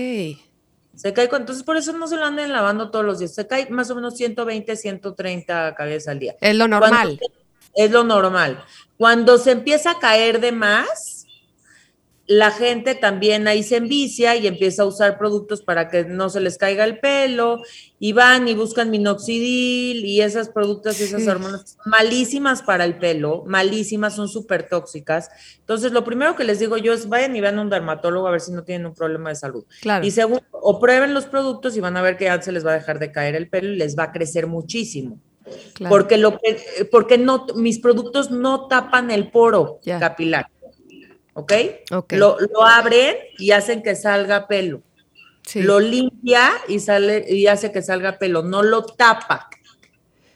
Se 0.97 1.13
cae 1.15 1.29
entonces 1.33 1.63
por 1.63 1.77
eso 1.77 1.93
no 1.93 2.09
se 2.09 2.17
lo 2.17 2.25
anden 2.25 2.53
lavando 2.53 2.91
todos 2.91 3.05
los 3.05 3.21
días. 3.21 3.33
Se 3.33 3.47
cae 3.47 3.71
más 3.71 3.91
o 3.91 3.95
menos 3.95 4.17
120, 4.17 4.75
130 4.75 5.75
cabezas 5.77 6.09
al 6.09 6.19
día. 6.19 6.35
Es 6.41 6.57
lo 6.57 6.67
normal. 6.67 7.21
es 7.75 7.91
lo 7.93 8.03
normal. 8.03 8.63
Cuando 8.99 9.39
se 9.39 9.53
empieza 9.53 9.93
a 9.93 9.99
caer 10.01 10.41
de 10.41 10.51
más, 10.51 11.20
la 12.31 12.53
gente 12.53 12.95
también 12.95 13.49
ahí 13.49 13.65
se 13.65 13.79
envicia 13.79 14.37
y 14.37 14.47
empieza 14.47 14.85
a 14.85 14.87
usar 14.87 15.19
productos 15.19 15.63
para 15.63 15.89
que 15.89 16.05
no 16.05 16.31
se 16.31 16.39
les 16.39 16.59
caiga 16.59 16.85
el 16.85 17.01
pelo 17.01 17.61
y 17.99 18.13
van 18.13 18.47
y 18.47 18.55
buscan 18.55 18.89
minoxidil 18.89 20.05
y 20.05 20.21
esas 20.21 20.49
productos 20.49 21.01
y 21.01 21.05
esas 21.05 21.27
hormonas 21.27 21.77
malísimas 21.87 22.63
para 22.63 22.85
el 22.85 22.99
pelo, 22.99 23.43
malísimas, 23.49 24.15
son 24.15 24.29
súper 24.29 24.69
tóxicas. 24.69 25.29
Entonces, 25.59 25.91
lo 25.91 26.05
primero 26.05 26.37
que 26.37 26.45
les 26.45 26.61
digo 26.61 26.77
yo 26.77 26.93
es 26.93 27.09
vayan 27.09 27.35
y 27.35 27.41
vean 27.41 27.59
a 27.59 27.63
un 27.63 27.69
dermatólogo 27.69 28.29
a 28.29 28.31
ver 28.31 28.41
si 28.41 28.53
no 28.53 28.63
tienen 28.63 28.87
un 28.87 28.95
problema 28.95 29.31
de 29.31 29.35
salud. 29.35 29.65
Y 30.01 30.13
segundo, 30.13 30.45
o 30.53 30.79
prueben 30.79 31.15
los 31.15 31.25
productos 31.25 31.77
y 31.77 31.81
van 31.81 31.97
a 31.97 32.03
ver 32.03 32.17
que 32.17 32.27
ya 32.27 32.41
se 32.41 32.53
les 32.53 32.65
va 32.65 32.71
a 32.71 32.75
dejar 32.75 33.01
de 33.01 33.11
caer 33.11 33.35
el 33.35 33.49
pelo 33.49 33.73
y 33.73 33.77
les 33.77 33.99
va 33.99 34.05
a 34.05 34.13
crecer 34.13 34.47
muchísimo. 34.47 35.19
Porque 35.89 36.17
lo 36.17 36.39
que, 36.39 36.89
porque 36.93 37.19
no, 37.19 37.49
mis 37.57 37.81
productos 37.81 38.31
no 38.31 38.69
tapan 38.69 39.11
el 39.11 39.33
poro 39.33 39.81
capilar. 39.99 40.47
¿Ok? 41.35 41.53
Lo, 42.11 42.37
abren 42.65 43.17
y 43.39 43.51
hacen 43.53 43.83
que 43.83 43.95
salga 43.95 44.47
pelo. 44.47 44.83
Lo 45.55 45.81
limpia 45.81 46.53
y, 46.69 46.79
sale, 46.79 47.25
y 47.29 47.47
hace 47.47 47.73
que 47.73 47.83
salga 47.83 48.19
pelo, 48.19 48.43
no 48.43 48.63
lo 48.63 48.85
tapa. 48.85 49.49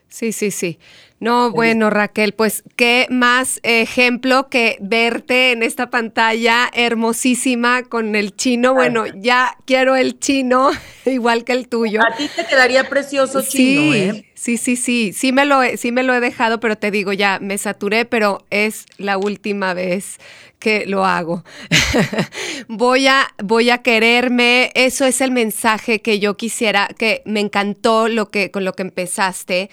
Sí, 0.09 0.33
sí, 0.33 0.50
sí. 0.50 0.78
No, 1.20 1.50
bueno, 1.52 1.90
Raquel, 1.90 2.35
pues 2.35 2.62
qué 2.76 3.07
más 3.09 3.59
ejemplo 3.62 4.48
que 4.48 4.76
verte 4.80 5.52
en 5.52 5.62
esta 5.62 5.88
pantalla 5.88 6.70
hermosísima 6.74 7.83
con 7.83 8.14
el 8.14 8.37
chino. 8.37 8.74
Bueno, 8.74 9.07
ya 9.07 9.57
quiero 9.64 9.96
el 9.96 10.18
chino 10.18 10.70
igual 11.07 11.44
que 11.44 11.52
el 11.52 11.68
tuyo. 11.68 12.00
A 12.02 12.14
ti 12.14 12.28
te 12.28 12.44
quedaría 12.46 12.88
precioso 12.88 13.42
chino, 13.42 13.94
¿eh? 13.94 14.34
Sí, 14.44 14.59
sí, 14.59 14.76
sí, 14.76 15.14
sí 15.14 15.33
me 15.33 15.46
lo 15.46 15.62
sí 15.78 15.90
me 15.90 16.02
lo 16.02 16.12
he 16.12 16.20
dejado, 16.20 16.61
pero 16.61 16.76
te 16.76 16.90
digo 16.90 17.14
ya, 17.14 17.38
me 17.40 17.57
saturé, 17.57 18.04
pero 18.04 18.44
es 18.50 18.85
la 18.98 19.16
última 19.16 19.72
vez 19.72 20.18
que 20.59 20.85
lo 20.85 21.07
hago. 21.07 21.44
voy, 22.68 23.07
a, 23.07 23.26
voy 23.42 23.70
a 23.70 23.78
quererme, 23.78 24.70
eso 24.74 25.07
es 25.07 25.22
el 25.22 25.30
mensaje 25.30 26.02
que 26.02 26.18
yo 26.18 26.37
quisiera, 26.37 26.90
que 26.98 27.22
me 27.24 27.40
encantó 27.40 28.07
lo 28.09 28.30
que, 28.30 28.50
con 28.50 28.66
lo 28.66 28.74
que 28.74 28.83
empezaste, 28.83 29.70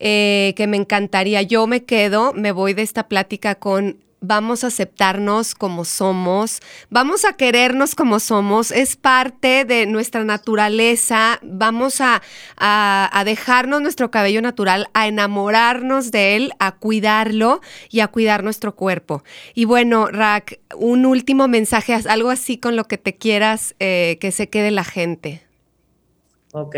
eh, 0.00 0.52
que 0.56 0.66
me 0.66 0.78
encantaría. 0.78 1.42
Yo 1.42 1.68
me 1.68 1.84
quedo, 1.84 2.32
me 2.32 2.50
voy 2.50 2.74
de 2.74 2.82
esta 2.82 3.06
plática 3.06 3.54
con 3.54 3.98
vamos 4.20 4.64
a 4.64 4.68
aceptarnos 4.68 5.54
como 5.54 5.84
somos, 5.84 6.60
vamos 6.90 7.24
a 7.24 7.34
querernos 7.34 7.94
como 7.94 8.20
somos, 8.20 8.70
es 8.72 8.96
parte 8.96 9.64
de 9.64 9.86
nuestra 9.86 10.24
naturaleza, 10.24 11.38
vamos 11.42 12.00
a, 12.00 12.22
dejarnos 13.24 13.82
nuestro 13.82 14.10
cabello 14.10 14.42
natural, 14.42 14.88
a 14.94 15.06
enamorarnos 15.06 16.10
de 16.10 16.36
él, 16.36 16.52
a 16.58 16.76
cuidarlo 16.76 17.60
y 17.90 18.00
a 18.00 18.08
cuidar 18.08 18.42
nuestro 18.42 18.74
cuerpo. 18.74 19.22
Y 19.54 19.64
bueno, 19.64 20.06
Rack, 20.08 20.60
un 20.76 21.04
último 21.06 21.46
mensaje, 21.48 21.94
algo 22.08 22.30
así 22.30 22.58
con 22.58 22.76
lo 22.76 22.84
que 22.84 22.98
te 22.98 23.16
quieras 23.16 23.74
eh, 23.78 24.18
que 24.20 24.32
se 24.32 24.48
quede 24.48 24.70
la 24.70 24.84
gente. 24.84 25.42
Ok. 26.52 26.76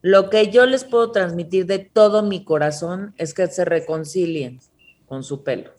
Lo 0.00 0.30
que 0.30 0.48
yo 0.48 0.64
les 0.64 0.84
puedo 0.84 1.10
transmitir 1.10 1.66
de 1.66 1.80
todo 1.80 2.22
mi 2.22 2.44
corazón 2.44 3.14
es 3.18 3.34
que 3.34 3.46
se 3.48 3.64
reconcilien 3.64 4.60
con 5.06 5.24
su 5.24 5.42
pelo 5.42 5.77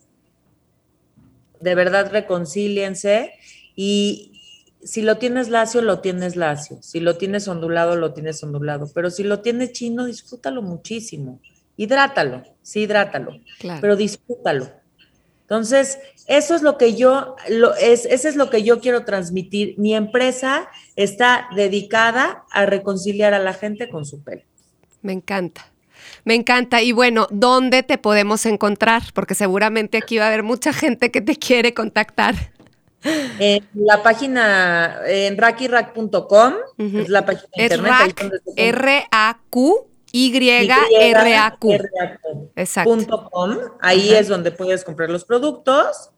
de 1.60 1.74
verdad 1.74 2.10
reconcíliense 2.10 3.32
y 3.76 4.30
si 4.82 5.02
lo 5.02 5.18
tienes 5.18 5.48
lacio, 5.48 5.82
lo 5.82 6.00
tienes 6.00 6.36
lacio. 6.36 6.78
Si 6.82 7.00
lo 7.00 7.16
tienes 7.16 7.48
ondulado, 7.48 7.96
lo 7.96 8.12
tienes 8.14 8.42
ondulado. 8.42 8.90
Pero 8.94 9.10
si 9.10 9.22
lo 9.22 9.40
tienes 9.40 9.72
chino, 9.72 10.06
disfrútalo 10.06 10.62
muchísimo. 10.62 11.40
Hidrátalo, 11.76 12.42
sí, 12.62 12.80
hidrátalo, 12.80 13.40
pero 13.80 13.96
disfrútalo. 13.96 14.70
Entonces, 15.42 15.98
eso 16.26 16.54
es 16.54 16.62
lo 16.62 16.76
que 16.76 16.94
yo, 16.94 17.36
lo, 17.48 17.74
es, 17.74 18.04
eso 18.04 18.28
es 18.28 18.36
lo 18.36 18.50
que 18.50 18.62
yo 18.62 18.80
quiero 18.80 19.04
transmitir. 19.04 19.78
Mi 19.78 19.94
empresa 19.94 20.68
está 20.94 21.48
dedicada 21.56 22.44
a 22.50 22.66
reconciliar 22.66 23.34
a 23.34 23.38
la 23.38 23.54
gente 23.54 23.88
con 23.88 24.04
su 24.04 24.22
pelo. 24.22 24.42
Me 25.00 25.12
encanta. 25.12 25.69
Me 26.24 26.34
encanta. 26.34 26.82
Y 26.82 26.92
bueno, 26.92 27.26
¿dónde 27.30 27.82
te 27.82 27.98
podemos 27.98 28.46
encontrar? 28.46 29.02
Porque 29.14 29.34
seguramente 29.34 29.98
aquí 29.98 30.18
va 30.18 30.24
a 30.24 30.28
haber 30.28 30.42
mucha 30.42 30.72
gente 30.72 31.10
que 31.10 31.20
te 31.20 31.36
quiere 31.36 31.74
contactar. 31.74 32.34
En 33.02 33.66
la 33.74 34.02
página 34.02 35.00
en 35.06 35.38
rackirack.com, 35.38 36.54
es 36.78 37.08
la 37.08 37.24
página 37.24 37.48
de 37.56 37.62
internet. 37.62 38.32
R-A-Q. 38.56 39.86
Y-R-A-Q. 40.12 41.78
Exacto. 42.56 42.90
ahí 43.80 44.12
es 44.12 44.28
donde 44.28 44.50
puedes 44.50 44.84
comprar 44.84 45.08
los 45.08 45.24
productos 45.24 46.10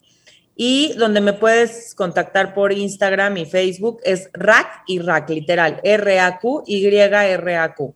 Y 0.56 0.94
donde 0.94 1.20
me 1.20 1.34
puedes 1.34 1.94
contactar 1.94 2.54
por 2.54 2.72
Instagram 2.72 3.36
y 3.36 3.46
Facebook 3.46 4.00
es 4.04 4.28
RAC 4.32 4.82
y 4.86 4.98
RAC, 4.98 5.30
literal, 5.30 5.80
R-A-Q, 5.82 6.64
Y-R-A-Q. 6.66 7.94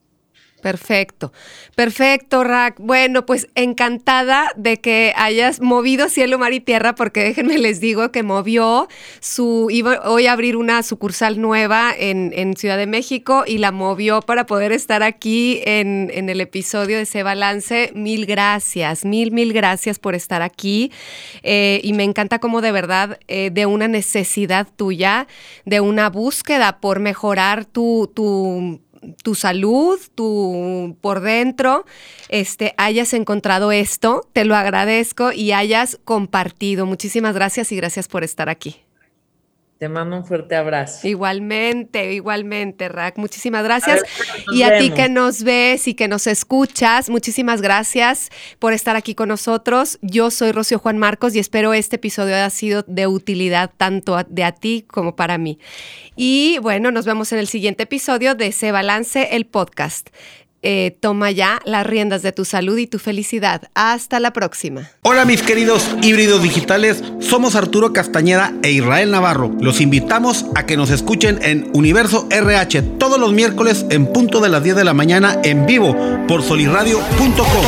Perfecto, 0.63 1.33
perfecto, 1.75 2.43
Rack. 2.43 2.77
Bueno, 2.81 3.27
pues 3.27 3.47
encantada 3.55 4.51
de 4.57 4.79
que 4.79 5.13
hayas 5.15 5.61
movido 5.61 6.09
cielo, 6.09 6.39
mar 6.39 6.53
y 6.55 6.61
tierra, 6.61 6.95
porque 6.95 7.23
déjenme 7.23 7.59
les 7.59 7.79
digo 7.79 8.11
que 8.11 8.23
movió 8.23 8.89
su, 9.21 9.69
iba 9.71 10.01
hoy 10.05 10.27
a 10.27 10.33
abrir 10.33 10.57
una 10.57 10.83
sucursal 10.83 11.41
nueva 11.41 11.93
en, 11.97 12.27
Ciudad 12.57 12.79
de 12.79 12.87
México 12.87 13.45
y 13.47 13.59
la 13.59 13.71
movió 13.71 14.23
para 14.23 14.47
poder 14.47 14.73
estar 14.73 15.03
aquí 15.03 15.61
en, 15.67 16.11
el 16.11 16.41
episodio 16.41 16.97
de 16.97 17.03
ese 17.03 17.23
balance. 17.23 17.93
Mil 17.95 18.25
gracias, 18.25 19.05
mil, 19.05 19.33
mil 19.33 19.53
gracias 19.53 19.99
por 19.99 20.15
estar 20.15 20.43
aquí. 20.43 20.91
Eh, 21.43 21.81
y 21.85 21.93
me 21.93 22.05
encanta 22.05 22.39
como 22.39 22.63
de 22.63 22.73
verdad, 22.73 23.19
eh, 23.29 23.51
de 23.51 23.67
una 23.67 23.89
necesidad 23.89 24.67
tuya, 24.75 25.27
de 25.65 25.81
una 25.81 26.09
búsqueda 26.09 26.81
por 26.81 26.99
mejorar 27.01 27.67
tu, 27.67 28.11
tu 28.15 28.81
tu 29.23 29.35
salud, 29.35 29.99
tu 30.15 30.97
por 31.01 31.21
dentro, 31.21 31.85
este, 32.29 32.75
hayas 32.77 33.13
encontrado 33.15 33.73
esto. 33.73 34.29
Te 34.33 34.45
lo 34.45 34.57
agradezco 34.57 35.33
y 35.33 35.53
hayas 35.53 35.99
compartido. 36.05 36.87
Muchísimas 36.87 37.35
gracias 37.35 37.73
y 37.73 37.77
gracias 37.77 38.09
por 38.09 38.25
estar 38.25 38.49
aquí. 38.49 38.86
Te 39.79 39.91
mando 39.91 40.17
un 40.17 40.25
fuerte 40.25 40.57
abrazo. 40.57 41.07
Igualmente, 41.07 42.15
igualmente, 42.15 42.89
Rack. 42.89 43.19
Muchísimas 43.19 43.63
gracias. 43.63 44.03
y 44.51 44.63
a 44.63 44.79
ti 44.79 44.91
que 44.91 45.11
nos 45.11 45.43
ves 45.43 45.87
y 45.87 45.93
que 45.93 46.09
nos 46.09 46.27
escuchas, 46.27 47.11
muchísimas 47.11 47.61
gracias 47.61 48.31
por 48.59 48.73
estar 48.73 48.97
aquí 48.97 49.15
con 49.15 49.29
nosotros. 49.29 49.99
Yo 50.01 50.31
soy 50.31 50.53
Rocío 50.53 50.79
Juan 50.79 50.97
Marcos 50.97 51.35
y 51.35 51.41
espero 51.41 51.75
este 51.75 51.97
episodio 51.97 52.35
haya 52.35 52.49
sido 52.49 52.85
de 52.87 53.07
utilidad 53.07 53.71
tanto 53.77 54.17
de 54.27 54.45
a 54.45 54.53
ti 54.53 54.87
como 54.89 55.15
para 55.15 55.37
mí. 55.37 55.59
Y 56.17 56.57
bueno, 56.63 56.91
nos 56.91 57.05
vemos 57.05 57.31
en 57.33 57.39
el 57.39 57.47
siguiente 57.47 57.83
episodio 57.83 58.35
de 58.35 58.53
Se 58.53 58.73
Balance 58.73 59.37
el 59.37 59.45
Podcast. 59.45 60.09
Eh, 60.63 60.97
toma 61.01 61.31
ya 61.31 61.61
las 61.65 61.87
riendas 61.87 62.23
de 62.23 62.33
tu 62.33 62.45
salud 62.45 62.77
y 62.79 62.87
tu 62.87 62.99
felicidad. 62.99 63.69
Hasta 63.75 64.21
la 64.21 64.33
próxima. 64.33 64.91
Hola 65.03 65.25
mis 65.25 65.43
queridos 65.43 65.87
híbridos 66.03 66.43
digitales, 66.43 67.05
somos 67.21 67.55
Arturo 67.55 67.93
Castañeda 67.93 68.53
e 68.63 68.71
Israel 68.71 69.11
Navarro. 69.11 69.55
Los 69.61 69.81
invitamos 69.81 70.47
a 70.55 70.67
que 70.67 70.77
nos 70.77 70.91
escuchen 70.91 71.39
en 71.43 71.71
Universo 71.75 72.27
RH 72.31 72.83
todos 72.99 73.21
los 73.21 73.33
miércoles 73.33 73.87
en 73.91 74.13
punto 74.13 74.41
de 74.41 74.49
las 74.49 74.65
10 74.65 74.77
de 74.77 74.85
la 74.85 74.95
mañana 74.95 75.39
en 75.45 75.67
vivo 75.67 75.95
por 76.27 76.43
solirradio.com. 76.43 77.65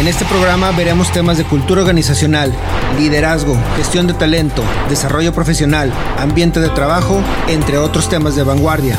En 0.00 0.08
este 0.08 0.24
programa 0.24 0.72
veremos 0.72 1.12
temas 1.12 1.38
de 1.38 1.44
cultura 1.44 1.82
organizacional, 1.82 2.52
liderazgo, 2.98 3.56
gestión 3.76 4.06
de 4.06 4.14
talento, 4.14 4.62
desarrollo 4.88 5.32
profesional, 5.32 5.92
ambiente 6.18 6.60
de 6.60 6.68
trabajo, 6.70 7.22
entre 7.48 7.78
otros 7.78 8.08
temas 8.08 8.36
de 8.36 8.42
vanguardia. 8.42 8.98